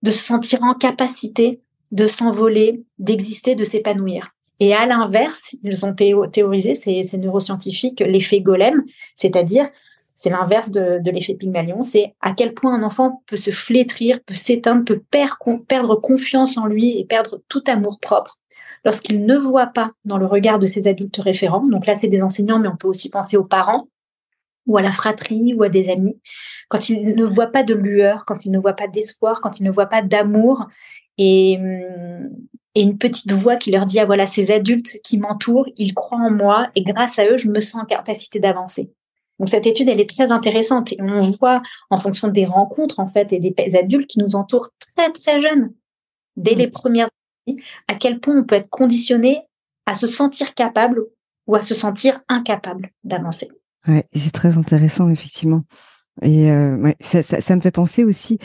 de 0.04 0.12
se 0.12 0.24
sentir 0.24 0.64
en 0.64 0.74
capacité 0.74 1.60
de 1.92 2.08
s'envoler, 2.08 2.84
d'exister, 2.98 3.56
de 3.56 3.64
s'épanouir. 3.64 4.32
Et 4.60 4.74
à 4.74 4.86
l'inverse, 4.86 5.56
ils 5.64 5.86
ont 5.86 5.94
théorisé, 5.94 6.76
ces, 6.76 7.18
neuroscientifiques, 7.18 8.02
l'effet 8.02 8.42
golem, 8.42 8.84
c'est-à-dire 9.16 9.70
c'est 10.16 10.30
l'inverse 10.30 10.72
de, 10.72 11.00
l'effet 11.06 11.34
Pygmalion, 11.34 11.82
c'est 11.82 12.14
à 12.20 12.34
quel 12.34 12.54
point 12.54 12.74
un 12.74 12.84
enfant 12.84 13.24
peut 13.26 13.38
se 13.38 13.52
flétrir, 13.52 14.20
peut 14.26 14.34
s'éteindre, 14.34 14.84
peut 14.84 15.02
perdre 15.10 15.96
confiance 15.96 16.58
en 16.58 16.66
lui 16.66 16.98
et 17.00 17.06
perdre 17.06 17.42
tout 17.48 17.64
amour 17.68 18.00
propre 18.02 18.36
lorsqu'il 18.84 19.26
ne 19.26 19.38
voit 19.38 19.68
pas 19.68 19.92
dans 20.06 20.18
le 20.18 20.26
regard 20.26 20.60
de 20.60 20.66
ses 20.66 20.88
adultes 20.88 21.18
référents. 21.18 21.68
Donc 21.68 21.86
là, 21.86 21.94
c'est 21.94 22.08
des 22.08 22.22
enseignants, 22.22 22.60
mais 22.60 22.68
on 22.68 22.78
peut 22.78 22.88
aussi 22.88 23.10
penser 23.10 23.38
aux 23.38 23.46
parents 23.46 23.88
ou 24.66 24.78
à 24.78 24.82
la 24.82 24.92
fratrie 24.92 25.54
ou 25.56 25.64
à 25.64 25.70
des 25.70 25.90
amis. 25.90 26.20
Quand 26.68 26.90
il 26.90 27.16
ne 27.16 27.26
voit 27.26 27.48
pas 27.48 27.64
de 27.64 27.74
lueur, 27.74 28.26
quand 28.26 28.46
il 28.46 28.52
ne 28.52 28.60
voit 28.60 28.74
pas 28.74 28.88
d'espoir, 28.88 29.42
quand 29.42 29.60
il 29.60 29.64
ne 29.64 29.72
voit 29.72 29.88
pas 29.88 30.02
d'amour 30.02 30.68
et, 31.20 31.58
hum, 31.60 32.30
et 32.74 32.82
une 32.82 32.98
petite 32.98 33.32
voix 33.32 33.58
qui 33.58 33.72
leur 33.72 33.86
dit, 33.86 34.00
ah 34.00 34.06
voilà, 34.06 34.26
ces 34.26 34.52
adultes 34.52 35.00
qui 35.04 35.20
m'entourent, 35.20 35.68
ils 35.78 35.94
croient 35.94 36.20
en 36.20 36.32
moi 36.32 36.70
et 36.76 36.84
grâce 36.84 37.20
à 37.20 37.26
eux, 37.26 37.38
je 37.38 37.50
me 37.50 37.60
sens 37.60 37.84
en 37.84 37.86
capacité 37.86 38.40
d'avancer. 38.40 38.92
Donc 39.38 39.50
cette 39.50 39.68
étude, 39.68 39.90
elle 39.90 40.00
est 40.00 40.10
très 40.10 40.32
intéressante 40.32 40.92
et 40.92 40.98
on 41.02 41.20
voit 41.32 41.62
en 41.90 41.98
fonction 41.98 42.28
des 42.28 42.46
rencontres 42.46 43.00
en 43.00 43.08
fait 43.08 43.32
et 43.34 43.40
des 43.40 43.76
adultes 43.76 44.10
qui 44.10 44.20
nous 44.20 44.36
entourent 44.36 44.70
très 44.96 45.12
très 45.12 45.42
jeunes, 45.42 45.74
dès 46.36 46.56
les 46.56 46.68
premières 46.68 47.10
années, 47.48 47.62
à 47.88 47.96
quel 47.96 48.20
point 48.20 48.38
on 48.38 48.46
peut 48.46 48.56
être 48.56 48.70
conditionné 48.70 49.42
à 49.86 49.94
se 49.94 50.08
sentir 50.08 50.54
capable 50.54 51.04
ou 51.48 51.56
à 51.56 51.62
se 51.62 51.74
sentir 51.74 52.22
incapable 52.30 52.92
d'avancer. 53.04 53.50
Ouais, 53.88 54.06
c'est 54.14 54.34
très 54.34 54.58
intéressant 54.58 55.10
effectivement. 55.10 55.64
Et 56.22 56.52
euh, 56.52 56.92
ça, 57.02 57.56
me 57.56 57.62
fait 57.62 57.72
penser 57.72 58.04
aussi, 58.04 58.40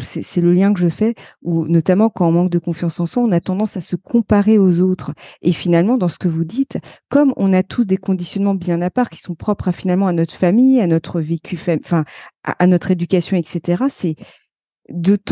c'est 0.00 0.40
le 0.40 0.52
lien 0.52 0.72
que 0.72 0.80
je 0.80 0.88
fais, 0.88 1.14
où 1.42 1.66
notamment 1.66 2.08
quand 2.08 2.28
on 2.28 2.32
manque 2.32 2.50
de 2.50 2.58
confiance 2.58 3.00
en 3.00 3.06
soi, 3.06 3.22
on 3.22 3.32
a 3.32 3.40
tendance 3.40 3.76
à 3.76 3.80
se 3.80 3.96
comparer 3.96 4.58
aux 4.58 4.80
autres. 4.80 5.12
Et 5.42 5.52
finalement, 5.52 5.96
dans 5.96 6.08
ce 6.08 6.18
que 6.18 6.28
vous 6.28 6.44
dites, 6.44 6.78
comme 7.08 7.32
on 7.36 7.52
a 7.52 7.62
tous 7.62 7.84
des 7.84 7.96
conditionnements 7.98 8.54
bien 8.54 8.80
à 8.80 8.90
part 8.90 9.10
qui 9.10 9.20
sont 9.20 9.34
propres 9.34 9.72
finalement 9.72 10.06
à 10.06 10.12
notre 10.12 10.34
famille, 10.34 10.80
à 10.80 10.86
notre 10.86 11.20
vécu, 11.20 11.58
enfin 11.84 12.04
à 12.44 12.66
notre 12.66 12.90
éducation, 12.90 13.36
etc. 13.36 13.84
C'est 13.90 14.16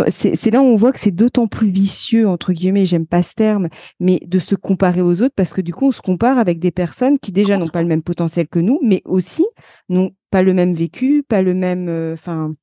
c'est 0.08 0.50
là 0.50 0.60
où 0.60 0.64
on 0.64 0.76
voit 0.76 0.92
que 0.92 1.00
c'est 1.00 1.10
d'autant 1.10 1.46
plus 1.46 1.68
vicieux, 1.68 2.28
entre 2.28 2.52
guillemets, 2.52 2.84
j'aime 2.84 3.06
pas 3.06 3.22
ce 3.22 3.34
terme, 3.34 3.68
mais 4.00 4.20
de 4.26 4.38
se 4.38 4.54
comparer 4.54 5.00
aux 5.00 5.22
autres 5.22 5.34
parce 5.34 5.52
que 5.52 5.60
du 5.60 5.72
coup, 5.72 5.86
on 5.86 5.92
se 5.92 6.02
compare 6.02 6.38
avec 6.38 6.58
des 6.58 6.70
personnes 6.70 7.18
qui 7.18 7.32
déjà 7.32 7.56
n'ont 7.56 7.68
pas 7.68 7.82
le 7.82 7.88
même 7.88 8.02
potentiel 8.02 8.48
que 8.48 8.58
nous, 8.58 8.78
mais 8.82 9.02
aussi 9.04 9.46
n'ont 9.88 10.10
pas 10.30 10.42
le 10.42 10.52
même 10.52 10.74
vécu, 10.74 11.22
pas 11.22 11.42
le 11.42 11.54
même. 11.54 11.88
Euh, 11.88 12.12
enfin, 12.12 12.54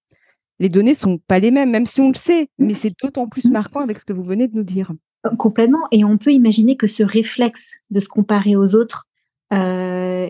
les 0.59 0.69
données 0.69 0.93
sont 0.93 1.17
pas 1.17 1.39
les 1.39 1.51
mêmes, 1.51 1.71
même 1.71 1.85
si 1.85 2.00
on 2.01 2.09
le 2.09 2.15
sait, 2.15 2.50
mais 2.59 2.75
c'est 2.75 2.93
d'autant 3.01 3.27
plus 3.27 3.50
marquant 3.50 3.79
avec 3.79 4.00
ce 4.00 4.05
que 4.05 4.13
vous 4.13 4.23
venez 4.23 4.47
de 4.47 4.55
nous 4.55 4.63
dire. 4.63 4.91
Complètement. 5.38 5.88
Et 5.91 6.03
on 6.03 6.17
peut 6.17 6.31
imaginer 6.31 6.77
que 6.77 6.88
ce 6.88 7.03
réflexe 7.03 7.77
de 7.89 8.00
se 8.00 8.09
comparer 8.09 8.55
aux 8.55 8.75
autres, 8.75 9.05
euh, 9.51 10.29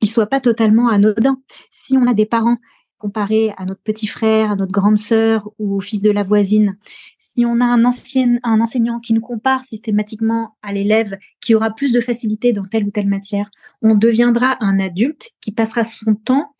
il 0.00 0.10
soit 0.10 0.26
pas 0.26 0.40
totalement 0.40 0.88
anodin. 0.88 1.40
Si 1.70 1.96
on 1.96 2.06
a 2.06 2.14
des 2.14 2.26
parents 2.26 2.56
comparé 3.00 3.52
à 3.56 3.64
notre 3.64 3.80
petit 3.80 4.06
frère, 4.06 4.52
à 4.52 4.56
notre 4.56 4.70
grande 4.70 4.98
sœur 4.98 5.50
ou 5.58 5.76
au 5.76 5.80
fils 5.80 6.02
de 6.02 6.10
la 6.10 6.22
voisine, 6.22 6.76
si 7.18 7.44
on 7.44 7.60
a 7.60 7.64
un, 7.64 7.84
ancien, 7.84 8.38
un 8.44 8.60
enseignant 8.60 9.00
qui 9.00 9.14
nous 9.14 9.20
compare 9.20 9.64
systématiquement 9.64 10.56
à 10.62 10.72
l'élève 10.72 11.18
qui 11.40 11.54
aura 11.54 11.74
plus 11.74 11.92
de 11.92 12.00
facilité 12.00 12.52
dans 12.52 12.64
telle 12.64 12.84
ou 12.84 12.90
telle 12.90 13.08
matière, 13.08 13.50
on 13.82 13.94
deviendra 13.94 14.56
un 14.60 14.78
adulte 14.78 15.30
qui 15.40 15.50
passera 15.52 15.82
son 15.82 16.14
temps 16.14 16.54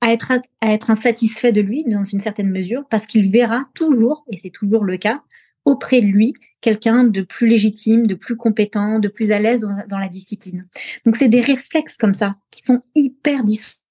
à 0.00 0.12
être, 0.12 0.90
insatisfait 0.90 1.52
de 1.52 1.60
lui 1.60 1.84
dans 1.84 2.04
une 2.04 2.20
certaine 2.20 2.50
mesure 2.50 2.84
parce 2.90 3.06
qu'il 3.06 3.30
verra 3.30 3.64
toujours, 3.74 4.24
et 4.30 4.38
c'est 4.38 4.50
toujours 4.50 4.84
le 4.84 4.96
cas, 4.96 5.22
auprès 5.64 6.00
de 6.00 6.06
lui 6.06 6.34
quelqu'un 6.60 7.04
de 7.04 7.22
plus 7.22 7.46
légitime, 7.46 8.06
de 8.08 8.16
plus 8.16 8.36
compétent, 8.36 8.98
de 8.98 9.08
plus 9.08 9.30
à 9.30 9.38
l'aise 9.38 9.66
dans, 9.88 9.98
la 9.98 10.08
discipline. 10.08 10.66
Donc 11.06 11.16
c'est 11.16 11.28
des 11.28 11.40
réflexes 11.40 11.96
comme 11.96 12.14
ça 12.14 12.36
qui 12.50 12.62
sont 12.64 12.82
hyper 12.94 13.44
dysfonctionnels 13.44 13.81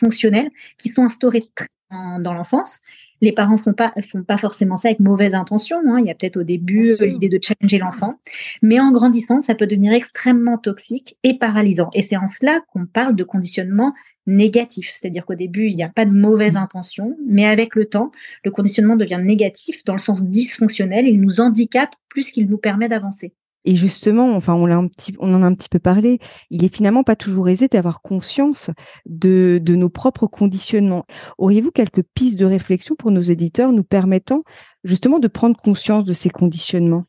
fonctionnels 0.00 0.50
qui 0.78 0.90
sont 0.90 1.04
instaurés 1.04 1.50
dans 1.90 2.32
l'enfance. 2.32 2.80
Les 3.20 3.32
parents 3.32 3.58
font 3.58 3.74
pas 3.74 3.92
font 4.08 4.22
pas 4.22 4.38
forcément 4.38 4.76
ça 4.76 4.88
avec 4.88 5.00
mauvaise 5.00 5.34
intention. 5.34 5.80
Hein. 5.86 5.98
Il 5.98 6.06
y 6.06 6.10
a 6.10 6.14
peut-être 6.14 6.38
au 6.38 6.42
début 6.42 6.96
l'idée 7.00 7.28
de 7.28 7.38
challenger 7.42 7.78
l'enfant, 7.78 8.18
mais 8.62 8.80
en 8.80 8.92
grandissant, 8.92 9.42
ça 9.42 9.54
peut 9.54 9.66
devenir 9.66 9.92
extrêmement 9.92 10.56
toxique 10.56 11.16
et 11.22 11.36
paralysant. 11.36 11.90
Et 11.92 12.02
c'est 12.02 12.16
en 12.16 12.26
cela 12.26 12.60
qu'on 12.72 12.86
parle 12.86 13.16
de 13.16 13.24
conditionnement 13.24 13.92
négatif, 14.26 14.92
c'est-à-dire 14.94 15.26
qu'au 15.26 15.34
début 15.34 15.66
il 15.66 15.76
n'y 15.76 15.82
a 15.82 15.88
pas 15.88 16.04
de 16.04 16.12
mauvaise 16.12 16.56
intention, 16.56 17.16
mais 17.26 17.46
avec 17.46 17.74
le 17.74 17.86
temps, 17.86 18.10
le 18.44 18.50
conditionnement 18.50 18.96
devient 18.96 19.20
négatif 19.22 19.82
dans 19.84 19.94
le 19.94 19.98
sens 19.98 20.24
dysfonctionnel. 20.24 21.06
Il 21.06 21.20
nous 21.20 21.40
handicape 21.40 21.94
plus 22.08 22.30
qu'il 22.30 22.48
nous 22.48 22.58
permet 22.58 22.88
d'avancer. 22.88 23.34
Et 23.64 23.76
justement, 23.76 24.34
enfin, 24.34 24.54
on, 24.54 24.70
un 24.70 24.86
petit, 24.86 25.14
on 25.18 25.34
en 25.34 25.42
a 25.42 25.46
un 25.46 25.54
petit 25.54 25.68
peu 25.68 25.78
parlé, 25.78 26.18
il 26.50 26.64
est 26.64 26.74
finalement 26.74 27.02
pas 27.02 27.16
toujours 27.16 27.48
aisé 27.48 27.68
d'avoir 27.68 28.00
conscience 28.00 28.70
de, 29.06 29.60
de, 29.62 29.74
nos 29.74 29.90
propres 29.90 30.26
conditionnements. 30.26 31.04
Auriez-vous 31.38 31.70
quelques 31.70 32.02
pistes 32.14 32.38
de 32.38 32.46
réflexion 32.46 32.94
pour 32.94 33.10
nos 33.10 33.20
éditeurs 33.20 33.72
nous 33.72 33.84
permettant 33.84 34.44
justement 34.84 35.18
de 35.18 35.28
prendre 35.28 35.56
conscience 35.60 36.04
de 36.04 36.14
ces 36.14 36.30
conditionnements? 36.30 37.04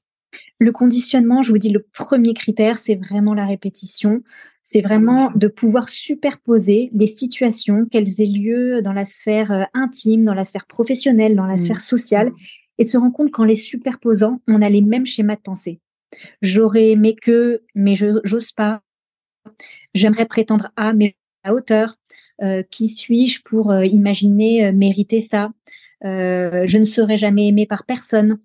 Le 0.60 0.72
conditionnement, 0.72 1.44
je 1.44 1.52
vous 1.52 1.58
dis, 1.58 1.70
le 1.70 1.86
premier 1.94 2.34
critère, 2.34 2.78
c'est 2.78 2.96
vraiment 2.96 3.34
la 3.34 3.46
répétition. 3.46 4.22
C'est 4.64 4.82
vraiment 4.82 5.32
de 5.36 5.48
pouvoir 5.48 5.90
superposer 5.90 6.90
les 6.94 7.08
situations, 7.08 7.86
qu'elles 7.92 8.22
aient 8.22 8.28
lieu 8.28 8.82
dans 8.82 8.94
la 8.94 9.06
sphère 9.06 9.52
euh, 9.52 9.64
intime, 9.74 10.24
dans 10.24 10.34
la 10.34 10.44
sphère 10.44 10.68
professionnelle, 10.68 11.36
dans 11.36 11.48
la 11.48 11.56
mmh. 11.56 11.58
sphère 11.58 11.82
sociale, 11.82 12.32
et 12.78 12.84
de 12.84 12.90
se 12.90 12.98
rendre 12.98 13.14
compte 13.14 13.32
qu'en 13.32 13.44
les 13.44 13.56
superposant, 13.56 14.42
on 14.48 14.62
a 14.62 14.70
les 14.70 14.82
mêmes 14.82 15.06
schémas 15.06 15.36
de 15.36 15.42
pensée. 15.42 15.82
J'aurais 16.42 16.90
aimé 16.92 17.16
que, 17.16 17.64
mais 17.76 17.96
je 17.96 18.20
j'ose 18.24 18.52
pas. 18.52 18.82
J'aimerais 19.94 20.26
prétendre 20.26 20.72
à, 20.76 20.94
mais 20.94 21.16
à 21.44 21.54
hauteur. 21.54 21.96
Euh, 22.42 22.64
qui 22.72 22.88
suis-je 22.88 23.42
pour 23.44 23.72
euh, 23.72 23.86
imaginer 23.86 24.66
euh, 24.66 24.72
mériter 24.72 25.22
ça? 25.22 25.52
Je 26.04 26.78
ne 26.80 26.84
serai 26.84 27.16
jamais 27.16 27.48
aimé 27.48 27.68
par 27.68 27.86
personne. 27.86 28.40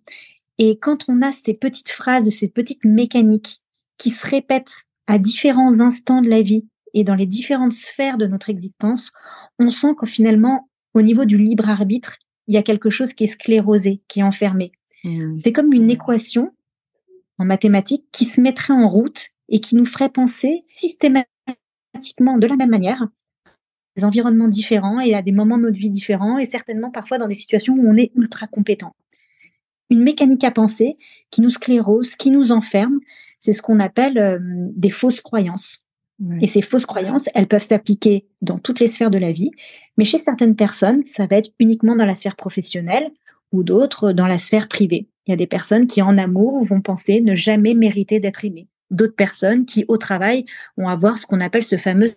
Et 0.59 0.79
quand 0.79 1.07
on 1.09 1.23
a 1.23 1.33
ces 1.33 1.55
petites 1.55 1.89
phrases, 1.89 2.29
ces 2.29 2.49
petites 2.49 2.85
mécaniques 2.85 3.63
qui 3.97 4.11
se 4.11 4.27
répètent 4.27 4.85
à 5.07 5.19
différents 5.19 5.81
instants 5.81 6.21
de 6.21 6.29
la 6.29 6.43
vie 6.43 6.69
et 6.93 7.03
dans 7.03 7.15
les 7.15 7.25
différentes 7.25 7.73
sphères 7.73 8.19
de 8.19 8.27
notre 8.27 8.51
existence, 8.51 9.11
on 9.59 9.71
sent 9.71 9.95
que 9.99 10.07
finalement, 10.07 10.69
au 10.93 11.01
niveau 11.01 11.25
du 11.25 11.39
libre 11.39 11.71
arbitre, 11.71 12.19
il 12.47 12.55
y 12.55 12.59
a 12.59 12.63
quelque 12.63 12.91
chose 12.91 13.15
qui 13.15 13.25
est 13.25 13.29
sclérosé, 13.29 14.03
qui 14.07 14.21
est 14.21 14.25
enfermé. 14.25 14.73
Mmh. 15.05 15.39
C'est 15.39 15.53
comme 15.53 15.73
une 15.73 15.91
équation 15.91 16.53
en 17.39 17.45
mathématiques 17.45 18.07
qui 18.13 18.25
se 18.25 18.41
mettrait 18.41 18.75
en 18.75 18.89
route 18.89 19.29
et 19.49 19.61
qui 19.61 19.77
nous 19.77 19.87
ferait 19.87 20.09
penser 20.09 20.65
systématiquement 20.69 22.39
de 22.39 22.47
la 22.47 22.57
même 22.57 22.71
manière 22.71 23.07
des 23.97 24.05
environnements 24.05 24.49
différents 24.49 25.01
et 25.01 25.15
à 25.15 25.23
des 25.23 25.33
moments 25.33 25.57
de 25.57 25.63
notre 25.63 25.79
vie 25.79 25.91
différents 25.91 26.39
et 26.39 26.45
certainement 26.45 26.91
parfois 26.91 27.19
dans 27.19 27.29
des 27.29 27.35
situations 27.35 27.75
où 27.75 27.89
on 27.89 27.97
est 27.97 28.13
ultra 28.15 28.47
compétent. 28.47 28.95
Une 29.89 30.03
mécanique 30.03 30.45
à 30.45 30.51
penser 30.51 30.99
qui 31.31 31.41
nous 31.41 31.51
sclérose, 31.51 32.15
qui 32.17 32.31
nous 32.31 32.53
enferme, 32.53 33.01
c'est 33.41 33.53
ce 33.53 33.63
qu'on 33.63 33.81
appelle 33.81 34.19
euh, 34.19 34.39
des 34.41 34.91
fausses 34.91 35.21
croyances. 35.21 35.87
Et 36.41 36.47
ces 36.47 36.63
fausses 36.63 36.87
croyances, 36.87 37.29
elles 37.35 37.47
peuvent 37.47 37.61
s'appliquer 37.63 38.27
dans 38.41 38.59
toutes 38.59 38.81
les 38.81 38.89
sphères 38.89 39.11
de 39.11 39.19
la 39.19 39.33
vie, 39.33 39.51
mais 39.99 40.07
chez 40.07 40.17
certaines 40.17 40.57
personnes, 40.57 41.03
ça 41.05 41.27
va 41.27 41.37
être 41.37 41.51
uniquement 41.59 41.95
dans 41.95 42.07
la 42.07 42.15
sphère 42.15 42.37
professionnelle 42.37 43.11
ou 43.53 43.63
d'autres 43.63 44.13
dans 44.13 44.27
la 44.27 44.39
sphère 44.39 44.67
privée. 44.67 45.09
Il 45.27 45.31
y 45.31 45.35
a 45.35 45.37
des 45.37 45.47
personnes 45.47 45.87
qui, 45.87 46.03
en 46.03 46.17
amour, 46.19 46.65
vont 46.65 46.81
penser 46.81 47.21
ne 47.21 47.35
jamais 47.35 47.75
mériter 47.75 48.21
d'être 48.21 48.45
aimées. 48.45 48.69
D'autres 48.91 49.17
personnes 49.17 49.67
qui, 49.67 49.85
au 49.89 49.97
travail, 49.97 50.45
vont 50.77 50.89
avoir 50.89 51.19
ce 51.19 51.27
qu'on 51.27 51.41
appelle 51.41 51.65
ce 51.65 51.77
fameux 51.77 52.15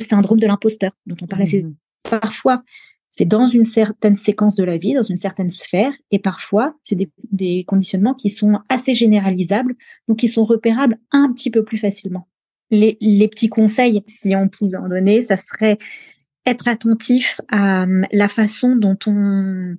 syndrome 0.00 0.40
de 0.40 0.46
l'imposteur 0.46 0.92
dont 1.06 1.16
on 1.22 1.26
parlait 1.26 1.62
mmh. 1.62 1.74
parfois. 2.02 2.62
C'est 3.10 3.26
dans 3.26 3.46
une 3.46 3.64
certaine 3.64 4.16
séquence 4.16 4.56
de 4.56 4.64
la 4.64 4.78
vie, 4.78 4.94
dans 4.94 5.02
une 5.02 5.18
certaine 5.18 5.50
sphère, 5.50 5.92
et 6.10 6.18
parfois, 6.18 6.74
c'est 6.82 6.96
des, 7.30 7.64
conditionnements 7.64 8.14
qui 8.14 8.30
sont 8.30 8.58
assez 8.70 8.94
généralisables, 8.94 9.74
donc 10.08 10.18
qui 10.18 10.28
sont 10.28 10.44
repérables 10.44 10.98
un 11.10 11.30
petit 11.32 11.50
peu 11.50 11.62
plus 11.62 11.76
facilement. 11.76 12.26
Les, 12.70 12.96
les 13.02 13.28
petits 13.28 13.50
conseils, 13.50 14.02
si 14.06 14.34
on 14.34 14.48
pouvait 14.48 14.78
en 14.78 14.88
donner, 14.88 15.20
ça 15.20 15.36
serait 15.36 15.76
être 16.46 16.68
attentif 16.68 17.40
à 17.48 17.82
hum, 17.82 18.06
la 18.10 18.28
façon 18.28 18.76
dont 18.76 18.98
on 19.06 19.76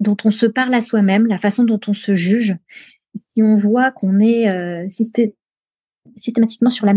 dont 0.00 0.16
on 0.24 0.30
se 0.30 0.46
parle 0.46 0.74
à 0.74 0.80
soi-même, 0.80 1.26
la 1.26 1.38
façon 1.38 1.64
dont 1.64 1.80
on 1.86 1.92
se 1.92 2.14
juge, 2.14 2.56
si 3.14 3.42
on 3.42 3.56
voit 3.56 3.92
qu'on 3.92 4.20
est 4.20 4.48
euh, 4.48 4.86
systématiquement 6.14 6.70
sur 6.70 6.86
la 6.86 6.94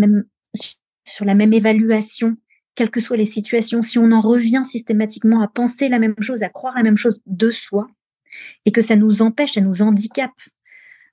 même 1.36 1.54
évaluation, 1.54 2.38
quelles 2.76 2.90
que 2.92 3.00
soient 3.00 3.18
les 3.18 3.26
situations, 3.26 3.82
si 3.82 3.98
on 3.98 4.12
en 4.12 4.22
revient 4.22 4.64
systématiquement 4.66 5.42
à 5.42 5.48
penser 5.48 5.90
la 5.90 6.00
même 6.00 6.16
chose, 6.22 6.44
à 6.44 6.50
croire 6.50 6.76
la 6.76 6.84
même 6.84 6.98
chose 6.98 7.22
de 7.26 7.50
soi, 7.50 7.88
et 8.66 8.72
que 8.72 8.82
ça 8.82 8.96
nous 8.96 9.22
empêche, 9.22 9.54
ça 9.54 9.62
nous 9.62 9.82
handicape 9.82 10.32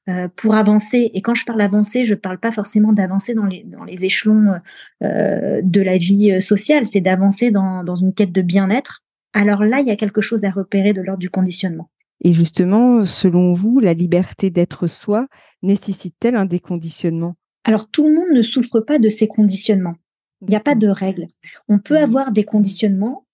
euh, 0.09 0.29
pour 0.37 0.55
avancer. 0.57 1.11
Et 1.15 1.23
quand 1.23 1.35
je 1.35 1.45
parle 1.45 1.61
d'avancer, 1.61 2.05
je 2.05 2.15
ne 2.15 2.19
parle 2.19 2.39
pas 2.39 2.53
forcément 2.53 2.93
d'avancer 2.93 3.35
dans 3.35 3.47
les, 3.47 4.05
échelons 4.05 4.61
euh, 5.03 5.61
de 5.63 5.81
la 5.81 5.97
vie 5.97 6.41
sociale, 6.41 6.87
c'est 6.87 7.01
d'avancer 7.01 7.51
dans, 7.51 7.85
dans 7.85 7.97
une 7.97 8.13
quête 8.13 8.33
de 8.33 8.43
bien-être 8.43 9.04
alors 9.35 9.65
là, 9.65 9.81
il 9.81 9.87
y 9.87 9.91
a 9.91 9.97
quelque 9.97 10.21
chose 10.21 10.45
à 10.45 10.51
repérer 10.51 10.93
de 10.93 11.03
l'ordre 11.03 11.21
du 11.21 11.29
conditionnement. 11.29 11.91
Et 12.23 12.33
justement, 12.33 13.05
selon 13.05 13.53
vous, 13.53 13.81
la 13.81 13.93
liberté 13.93 14.49
d'être 14.49 14.87
soi 14.87 15.27
nécessite-t-elle 15.63 16.37
un 16.37 16.47
déconditionnement? 16.47 17.35
Alors 17.65 17.91
tout 17.91 18.07
le 18.07 18.15
monde 18.15 18.31
ne 18.33 18.43
souffre 18.43 18.81
pas 18.81 18.99
de 18.99 19.09
ces 19.09 19.27
conditionnements. 19.27 19.97
Il 20.41 20.49
n'y 20.49 20.57
a 20.57 20.61
pas 20.61 20.75
de 20.75 20.89
règle. 20.89 21.27
On 21.69 21.79
peut 21.79 21.99
avoir 21.99 22.31
des 22.33 22.45
conditionnements 22.45 23.27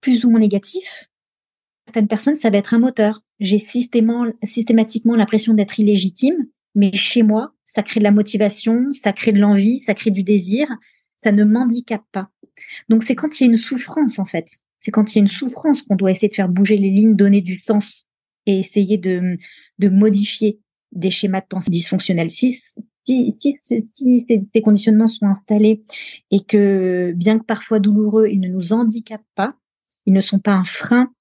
plus 0.00 0.24
ou 0.24 0.30
moins 0.30 0.40
négatifs. 0.40 1.10
Certaines 1.86 2.08
personnes, 2.08 2.36
ça 2.36 2.50
va 2.50 2.58
être 2.58 2.74
un 2.74 2.78
moteur. 2.78 3.22
J'ai 3.40 3.58
systématiquement 3.58 5.16
l'impression 5.16 5.54
d'être 5.54 5.78
illégitime, 5.78 6.46
mais 6.74 6.92
chez 6.94 7.22
moi, 7.22 7.52
ça 7.66 7.82
crée 7.82 8.00
de 8.00 8.04
la 8.04 8.12
motivation, 8.12 8.92
ça 8.92 9.12
crée 9.12 9.32
de 9.32 9.40
l'envie, 9.40 9.78
ça 9.78 9.94
crée 9.94 10.10
du 10.10 10.22
désir, 10.22 10.68
ça 11.18 11.32
ne 11.32 11.44
m'handicape 11.44 12.04
pas. 12.12 12.30
Donc 12.88 13.02
c'est 13.02 13.14
quand 13.14 13.40
il 13.40 13.44
y 13.44 13.46
a 13.46 13.50
une 13.50 13.56
souffrance 13.56 14.18
en 14.18 14.26
fait. 14.26 14.60
C'est 14.80 14.90
quand 14.90 15.12
il 15.12 15.18
y 15.18 15.20
a 15.20 15.22
une 15.22 15.28
souffrance 15.28 15.82
qu'on 15.82 15.96
doit 15.96 16.10
essayer 16.10 16.28
de 16.28 16.34
faire 16.34 16.48
bouger 16.48 16.76
les 16.76 16.90
lignes, 16.90 17.14
donner 17.14 17.40
du 17.40 17.58
sens 17.58 18.08
et 18.46 18.58
essayer 18.58 18.98
de, 18.98 19.38
de 19.78 19.88
modifier 19.88 20.60
des 20.92 21.10
schémas 21.10 21.40
de 21.40 21.46
pensée 21.46 21.70
dysfonctionnels. 21.70 22.30
Si, 22.30 22.58
si, 23.06 23.36
si, 23.38 23.58
si 23.94 24.26
ces, 24.52 24.62
conditionnements 24.62 25.06
sont 25.06 25.26
installés 25.26 25.82
et 26.30 26.44
que, 26.44 27.12
bien 27.16 27.38
que 27.38 27.44
parfois 27.44 27.80
douloureux, 27.80 28.28
ils 28.28 28.40
ne 28.40 28.48
nous 28.48 28.72
handicapent 28.72 29.20
pas, 29.34 29.54
ils 30.06 30.12
ne 30.12 30.20
sont 30.20 30.38
pas 30.38 30.52
un 30.52 30.64
frein 30.64 31.12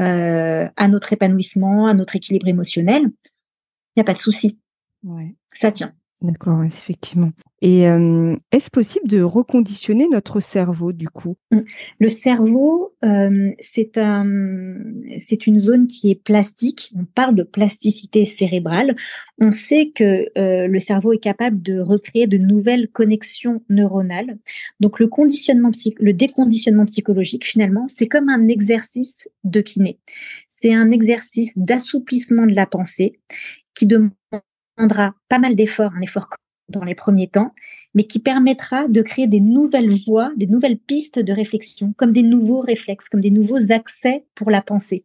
euh, 0.00 0.68
à 0.76 0.88
notre 0.88 1.12
épanouissement, 1.12 1.86
à 1.86 1.94
notre 1.94 2.16
équilibre 2.16 2.48
émotionnel, 2.48 3.02
il 3.04 3.98
n'y 3.98 4.00
a 4.00 4.04
pas 4.04 4.14
de 4.14 4.18
souci. 4.18 4.58
Ouais. 5.02 5.34
Ça 5.52 5.70
tient. 5.70 5.92
D'accord, 6.22 6.62
effectivement. 6.64 7.30
Et 7.64 7.82
est-ce 8.50 8.70
possible 8.70 9.06
de 9.06 9.22
reconditionner 9.22 10.08
notre 10.08 10.40
cerveau 10.40 10.92
du 10.92 11.08
coup? 11.08 11.36
Mmh. 11.52 11.60
Le 12.00 12.08
cerveau, 12.08 12.92
c'est 13.60 13.98
un, 13.98 14.26
c'est 15.18 15.46
une 15.46 15.60
zone 15.60 15.86
qui 15.86 16.10
est 16.10 16.16
plastique. 16.16 16.92
On 16.96 17.04
parle 17.04 17.36
de 17.36 17.44
plasticité 17.44 18.26
cérébrale. 18.26 18.96
On 19.38 19.52
sait 19.52 19.92
que 19.94 20.26
le 20.36 20.78
cerveau 20.80 21.12
est 21.12 21.22
capable 21.22 21.62
de 21.62 21.78
recréer 21.78 22.26
de 22.26 22.36
nouvelles 22.36 22.88
connexions 22.88 23.62
neuronales. 23.70 24.38
Donc 24.80 24.98
le 24.98 25.06
conditionnement, 25.06 25.70
le 26.00 26.12
déconditionnement 26.12 26.86
psychologique, 26.86 27.46
finalement, 27.46 27.86
c'est 27.88 28.08
comme 28.08 28.28
un 28.28 28.48
exercice 28.48 29.30
de 29.44 29.60
kiné. 29.60 30.00
C'est 30.48 30.74
un 30.74 30.90
exercice 30.90 31.52
d'assouplissement 31.56 32.46
de 32.46 32.54
la 32.54 32.66
pensée 32.66 33.20
qui 33.74 33.86
demandera 33.86 35.14
pas 35.28 35.38
mal 35.38 35.54
d'efforts, 35.54 35.92
un 35.96 36.00
effort 36.00 36.28
dans 36.72 36.84
les 36.84 36.94
premiers 36.94 37.28
temps, 37.28 37.52
mais 37.94 38.04
qui 38.04 38.18
permettra 38.18 38.88
de 38.88 39.02
créer 39.02 39.26
des 39.26 39.40
nouvelles 39.40 39.94
voies, 40.06 40.32
des 40.36 40.46
nouvelles 40.46 40.78
pistes 40.78 41.18
de 41.18 41.32
réflexion, 41.32 41.94
comme 41.96 42.12
des 42.12 42.22
nouveaux 42.22 42.60
réflexes, 42.60 43.08
comme 43.08 43.20
des 43.20 43.30
nouveaux 43.30 43.70
accès 43.70 44.24
pour 44.34 44.50
la 44.50 44.62
pensée. 44.62 45.04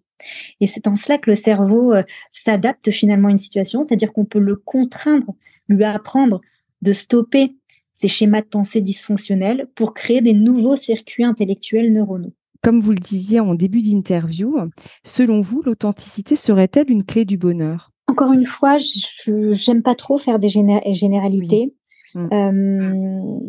Et 0.62 0.68
c'est 0.68 0.88
en 0.88 0.96
cela 0.96 1.18
que 1.18 1.30
le 1.30 1.36
cerveau 1.36 1.94
euh, 1.94 2.04
s'adapte 2.32 2.92
finalement 2.92 3.28
à 3.28 3.32
une 3.32 3.38
situation, 3.38 3.84
c'est-à-dire 3.84 4.14
qu'on 4.14 4.26
peut 4.26 4.40
le 4.40 4.56
contraindre, 4.56 5.36
lui 5.68 5.84
apprendre 5.84 6.42
de 6.82 6.94
stopper 6.94 7.56
ces 7.94 8.08
schémas 8.08 8.42
de 8.42 8.48
pensée 8.48 8.82
dysfonctionnels 8.82 9.68
pour 9.76 9.94
créer 9.94 10.22
des 10.22 10.34
nouveaux 10.34 10.76
circuits 10.76 11.24
intellectuels 11.24 11.92
neuronaux. 11.92 12.34
Comme 12.64 12.80
vous 12.80 12.92
le 12.92 13.00
disiez 13.00 13.40
en 13.40 13.56
début 13.56 13.82
d'interview, 13.82 14.58
selon 15.04 15.42
vous, 15.42 15.62
l'authenticité 15.62 16.36
serait-elle 16.36 16.92
une 16.92 17.04
clé 17.04 17.26
du 17.26 17.38
bonheur? 17.38 17.92
Encore 18.08 18.34
une 18.34 18.46
fois, 18.46 18.78
j'aime 18.78 19.84
pas 19.84 19.96
trop 19.96 20.18
faire 20.18 20.40
des 20.40 20.50
généralités. 20.50 21.76
Mmh. 22.16 22.34
Euh, 22.34 23.40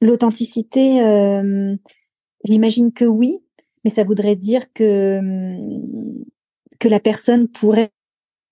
l'authenticité, 0.00 1.02
euh, 1.02 1.74
j'imagine 2.44 2.92
que 2.92 3.04
oui, 3.04 3.38
mais 3.84 3.90
ça 3.90 4.04
voudrait 4.04 4.36
dire 4.36 4.72
que 4.72 5.18
que 6.78 6.88
la 6.88 7.00
personne 7.00 7.48
pourrait 7.48 7.90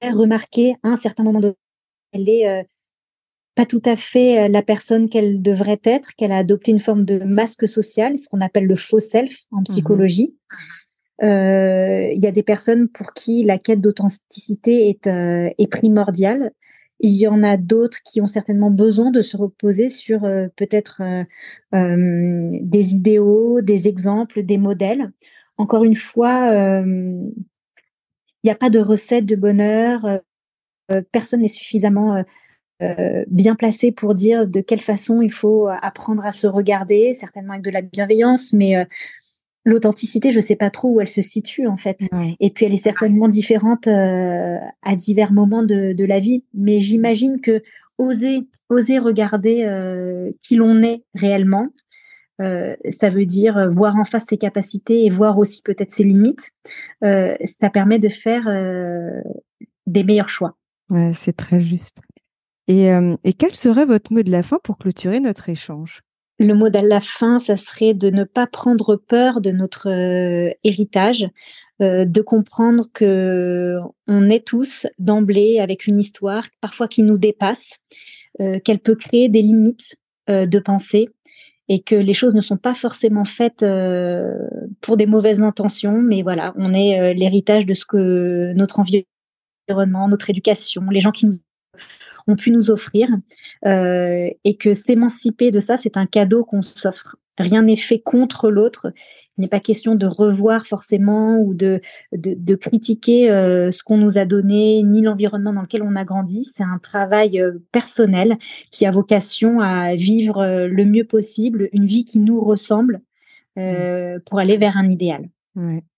remarquer 0.02 0.76
à 0.82 0.88
un 0.88 0.96
certain 0.96 1.24
moment 1.24 1.40
donné 1.40 1.56
qu'elle 2.12 2.28
est 2.28 2.48
euh, 2.48 2.62
pas 3.54 3.66
tout 3.66 3.82
à 3.84 3.96
fait 3.96 4.48
la 4.48 4.62
personne 4.62 5.08
qu'elle 5.08 5.42
devrait 5.42 5.80
être, 5.82 6.14
qu'elle 6.14 6.32
a 6.32 6.38
adopté 6.38 6.70
une 6.70 6.78
forme 6.78 7.04
de 7.04 7.18
masque 7.18 7.68
social, 7.68 8.16
ce 8.16 8.28
qu'on 8.28 8.40
appelle 8.40 8.66
le 8.66 8.76
faux 8.76 9.00
self 9.00 9.44
en 9.50 9.60
mmh 9.60 9.64
psychologie. 9.64 10.34
Euh, 10.52 10.56
il 11.22 12.22
y 12.22 12.26
a 12.26 12.32
des 12.32 12.42
personnes 12.42 12.88
pour 12.88 13.12
qui 13.12 13.44
la 13.44 13.58
quête 13.58 13.80
d'authenticité 13.80 14.88
est, 14.88 15.06
euh, 15.06 15.50
est 15.58 15.70
primordiale. 15.70 16.52
Il 17.00 17.12
y 17.12 17.26
en 17.26 17.42
a 17.42 17.56
d'autres 17.56 17.98
qui 18.04 18.20
ont 18.20 18.26
certainement 18.26 18.70
besoin 18.70 19.10
de 19.10 19.22
se 19.22 19.36
reposer 19.36 19.88
sur 19.88 20.24
euh, 20.24 20.48
peut-être 20.56 21.02
des 21.72 22.94
idéaux, 22.94 23.60
des 23.62 23.88
exemples, 23.88 24.42
des 24.42 24.58
modèles. 24.58 25.10
Encore 25.56 25.84
une 25.84 25.94
fois, 25.94 26.52
il 26.84 27.32
n'y 28.44 28.50
a 28.50 28.54
pas 28.54 28.70
de 28.70 28.78
recette 28.78 29.26
de 29.26 29.36
bonheur. 29.36 30.20
personne 31.12 31.40
n'est 31.40 31.48
suffisamment 31.48 32.24
bien 33.28 33.54
placé 33.56 33.92
pour 33.92 34.14
dire 34.14 34.46
de 34.46 34.60
quelle 34.60 34.80
façon 34.80 35.22
il 35.22 35.32
faut 35.32 35.68
apprendre 35.68 36.24
à 36.24 36.32
se 36.32 36.46
regarder, 36.46 37.14
certainement 37.14 37.52
avec 37.52 37.64
de 37.64 37.70
la 37.70 37.82
bienveillance, 37.82 38.52
mais 38.52 38.86
l'authenticité, 39.64 40.32
je 40.32 40.40
sais 40.40 40.56
pas 40.56 40.70
trop 40.70 40.88
où 40.88 41.00
elle 41.00 41.08
se 41.08 41.22
situe 41.22 41.66
en 41.66 41.76
fait. 41.76 42.08
Et 42.40 42.50
puis 42.50 42.66
elle 42.66 42.72
est 42.72 42.82
certainement 42.82 43.28
différente 43.28 43.86
euh, 43.86 44.58
à 44.82 44.96
divers 44.96 45.32
moments 45.32 45.62
de, 45.62 45.92
de 45.92 46.04
la 46.04 46.20
vie. 46.20 46.44
Mais 46.54 46.80
j'imagine 46.80 47.40
que 47.40 47.62
oser, 47.98 48.46
oser 48.68 48.98
regarder 48.98 49.64
euh, 49.64 50.30
qui 50.42 50.56
l'on 50.56 50.82
est 50.82 51.04
réellement, 51.14 51.66
euh, 52.40 52.74
ça 52.88 53.10
veut 53.10 53.26
dire 53.26 53.70
voir 53.70 53.96
en 53.96 54.04
face 54.04 54.24
ses 54.28 54.38
capacités 54.38 55.04
et 55.04 55.10
voir 55.10 55.38
aussi 55.38 55.60
peut-être 55.62 55.92
ses 55.92 56.04
limites. 56.04 56.52
ça 57.02 57.70
permet 57.70 57.98
de 57.98 58.08
faire 58.08 58.48
des 59.86 60.04
meilleurs 60.04 60.30
choix. 60.30 60.56
Ouais, 60.88 61.12
c'est 61.14 61.36
très 61.36 61.60
juste. 61.60 61.98
Et, 62.66 62.88
et 63.24 63.32
quel 63.34 63.54
serait 63.54 63.84
votre 63.84 64.12
mot 64.12 64.22
de 64.22 64.30
la 64.30 64.42
fin 64.42 64.58
pour 64.62 64.78
clôturer 64.78 65.20
notre 65.20 65.48
échange? 65.50 66.02
Le 66.40 66.54
mot 66.54 66.70
de 66.70 66.78
la 66.78 67.00
fin, 67.00 67.38
ça 67.38 67.58
serait 67.58 67.92
de 67.92 68.08
ne 68.08 68.24
pas 68.24 68.46
prendre 68.46 68.96
peur 68.96 69.42
de 69.42 69.50
notre 69.50 69.90
euh, 69.90 70.50
héritage, 70.64 71.28
euh, 71.82 72.06
de 72.06 72.22
comprendre 72.22 72.86
que 72.94 73.76
on 74.08 74.30
est 74.30 74.46
tous 74.46 74.86
d'emblée 74.98 75.60
avec 75.60 75.86
une 75.86 75.98
histoire, 75.98 76.44
parfois 76.62 76.88
qui 76.88 77.02
nous 77.02 77.18
dépasse, 77.18 77.76
euh, 78.40 78.58
qu'elle 78.58 78.78
peut 78.78 78.94
créer 78.94 79.28
des 79.28 79.42
limites 79.42 79.96
de 80.28 80.60
pensée 80.60 81.08
et 81.68 81.82
que 81.82 81.96
les 81.96 82.14
choses 82.14 82.34
ne 82.34 82.40
sont 82.40 82.56
pas 82.56 82.74
forcément 82.74 83.24
faites 83.24 83.64
pour 84.80 84.96
des 84.96 85.06
mauvaises 85.06 85.42
intentions, 85.42 86.00
mais 86.00 86.22
voilà, 86.22 86.54
on 86.56 86.72
est 86.72 87.14
l'héritage 87.14 87.66
de 87.66 87.74
ce 87.74 87.84
que 87.84 88.52
notre 88.54 88.78
environnement, 88.78 90.06
notre 90.06 90.30
éducation, 90.30 90.82
les 90.90 91.00
gens 91.00 91.10
qui 91.10 91.26
nous 91.26 91.40
ont 92.26 92.36
pu 92.36 92.50
nous 92.50 92.70
offrir 92.70 93.08
euh, 93.66 94.28
et 94.44 94.56
que 94.56 94.74
s'émanciper 94.74 95.50
de 95.50 95.60
ça, 95.60 95.76
c'est 95.76 95.96
un 95.96 96.06
cadeau 96.06 96.44
qu'on 96.44 96.62
s'offre. 96.62 97.16
Rien 97.38 97.62
n'est 97.62 97.76
fait 97.76 98.00
contre 98.00 98.50
l'autre. 98.50 98.92
Il 99.38 99.42
n'est 99.42 99.48
pas 99.48 99.60
question 99.60 99.94
de 99.94 100.06
revoir 100.06 100.66
forcément 100.66 101.38
ou 101.38 101.54
de, 101.54 101.80
de, 102.12 102.54
critiquer 102.56 103.30
euh, 103.30 103.70
ce 103.70 103.82
qu'on 103.82 103.96
nous 103.96 104.18
a 104.18 104.26
donné, 104.26 104.82
ni 104.82 105.00
l'environnement 105.00 105.54
dans 105.54 105.62
lequel 105.62 105.82
on 105.82 105.96
a 105.96 106.04
grandi. 106.04 106.44
C'est 106.44 106.62
un 106.62 106.78
travail 106.78 107.40
euh, 107.40 107.58
personnel 107.72 108.36
qui 108.70 108.84
a 108.84 108.90
vocation 108.90 109.60
à 109.60 109.94
vivre 109.94 110.66
le 110.66 110.84
mieux 110.84 111.04
possible, 111.04 111.70
une 111.72 111.86
vie 111.86 112.04
qui 112.04 112.18
nous 112.18 112.40
ressemble 112.40 113.00
mmh. 113.56 114.20
pour 114.26 114.40
aller 114.40 114.58
vers 114.58 114.76
un 114.76 114.90
idéal. 114.90 115.30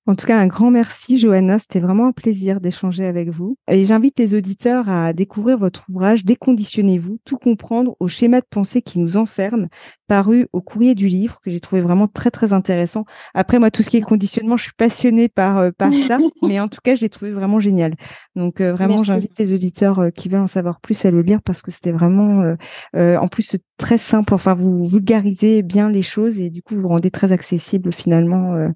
En 0.06 0.16
tout 0.16 0.26
cas, 0.26 0.36
un 0.40 0.48
grand 0.48 0.72
merci, 0.72 1.16
Johanna. 1.16 1.60
C'était 1.60 1.78
vraiment 1.78 2.08
un 2.08 2.12
plaisir 2.12 2.60
d'échanger 2.60 3.06
avec 3.06 3.28
vous. 3.28 3.56
Et 3.70 3.84
j'invite 3.84 4.18
les 4.18 4.34
auditeurs 4.34 4.88
à 4.88 5.12
découvrir 5.12 5.58
votre 5.58 5.84
ouvrage 5.88 6.24
Déconditionnez-vous, 6.24 7.18
tout 7.24 7.36
comprendre 7.36 7.94
au 8.00 8.08
schéma 8.08 8.40
de 8.40 8.46
pensée 8.50 8.82
qui 8.82 8.98
nous 8.98 9.16
enferme, 9.16 9.68
paru 10.08 10.48
au 10.52 10.60
courrier 10.60 10.96
du 10.96 11.06
livre, 11.06 11.38
que 11.40 11.52
j'ai 11.52 11.60
trouvé 11.60 11.82
vraiment 11.82 12.08
très, 12.08 12.32
très 12.32 12.52
intéressant. 12.52 13.04
Après, 13.32 13.60
moi, 13.60 13.70
tout 13.70 13.84
ce 13.84 13.90
qui 13.90 13.96
est 13.96 14.00
conditionnement, 14.00 14.56
je 14.56 14.64
suis 14.64 14.72
passionnée 14.76 15.28
par, 15.28 15.58
euh, 15.58 15.70
par 15.70 15.92
ça, 16.08 16.18
mais 16.42 16.58
en 16.58 16.66
tout 16.66 16.80
cas, 16.82 16.96
je 16.96 17.00
l'ai 17.02 17.08
trouvé 17.08 17.30
vraiment 17.30 17.60
génial. 17.60 17.94
Donc, 18.34 18.60
euh, 18.60 18.72
vraiment, 18.72 19.04
j'invite 19.04 19.38
les 19.38 19.52
auditeurs 19.52 20.00
euh, 20.00 20.10
qui 20.10 20.28
veulent 20.28 20.40
en 20.40 20.46
savoir 20.48 20.80
plus 20.80 21.04
à 21.04 21.12
le 21.12 21.22
lire 21.22 21.42
parce 21.42 21.62
que 21.62 21.70
c'était 21.70 21.92
vraiment, 21.92 22.56
en 22.94 23.28
plus, 23.28 23.56
très 23.76 23.98
simple. 23.98 24.34
Enfin, 24.34 24.54
vous 24.54 24.84
vulgarisez 24.84 25.62
bien 25.62 25.88
les 25.88 26.02
choses 26.02 26.40
et 26.40 26.50
du 26.50 26.60
coup, 26.60 26.74
vous 26.74 26.88
rendez 26.88 27.12
très 27.12 27.30
accessible 27.30 27.92
finalement 27.92 28.68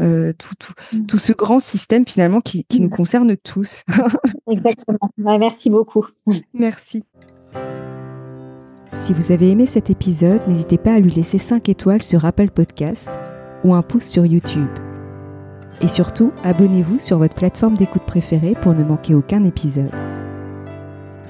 euh, 0.00 0.32
tout, 0.36 0.54
tout, 0.58 0.72
mm. 0.92 1.06
tout, 1.06 1.18
ce 1.18 1.32
grand 1.32 1.60
système 1.60 2.06
finalement 2.06 2.40
qui, 2.40 2.64
qui 2.64 2.80
nous 2.80 2.88
mm. 2.88 2.96
concerne 2.96 3.36
tous. 3.36 3.84
Exactement. 4.50 5.10
merci 5.16 5.70
beaucoup. 5.70 6.06
Merci. 6.52 7.04
Si 8.96 9.12
vous 9.12 9.32
avez 9.32 9.50
aimé 9.50 9.66
cet 9.66 9.90
épisode, 9.90 10.40
n'hésitez 10.46 10.78
pas 10.78 10.94
à 10.94 11.00
lui 11.00 11.10
laisser 11.10 11.38
5 11.38 11.68
étoiles 11.68 12.02
sur 12.02 12.24
Apple 12.24 12.50
Podcast 12.50 13.10
ou 13.64 13.74
un 13.74 13.82
pouce 13.82 14.04
sur 14.04 14.24
YouTube. 14.24 14.68
Et 15.80 15.88
surtout, 15.88 16.32
abonnez-vous 16.44 17.00
sur 17.00 17.18
votre 17.18 17.34
plateforme 17.34 17.76
d'écoute 17.76 18.04
préférée 18.06 18.54
pour 18.60 18.74
ne 18.74 18.84
manquer 18.84 19.14
aucun 19.14 19.42
épisode. 19.42 19.90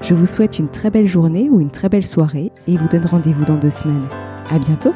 Je 0.01 0.13
vous 0.13 0.27
souhaite 0.27 0.59
une 0.59 0.69
très 0.69 0.91
belle 0.91 1.07
journée 1.07 1.49
ou 1.49 1.59
une 1.59 1.71
très 1.71 1.89
belle 1.89 2.05
soirée 2.05 2.51
et 2.67 2.77
vous 2.77 2.87
donne 2.87 3.05
rendez-vous 3.05 3.45
dans 3.45 3.57
deux 3.57 3.71
semaines. 3.71 4.07
À 4.51 4.59
bientôt! 4.59 4.93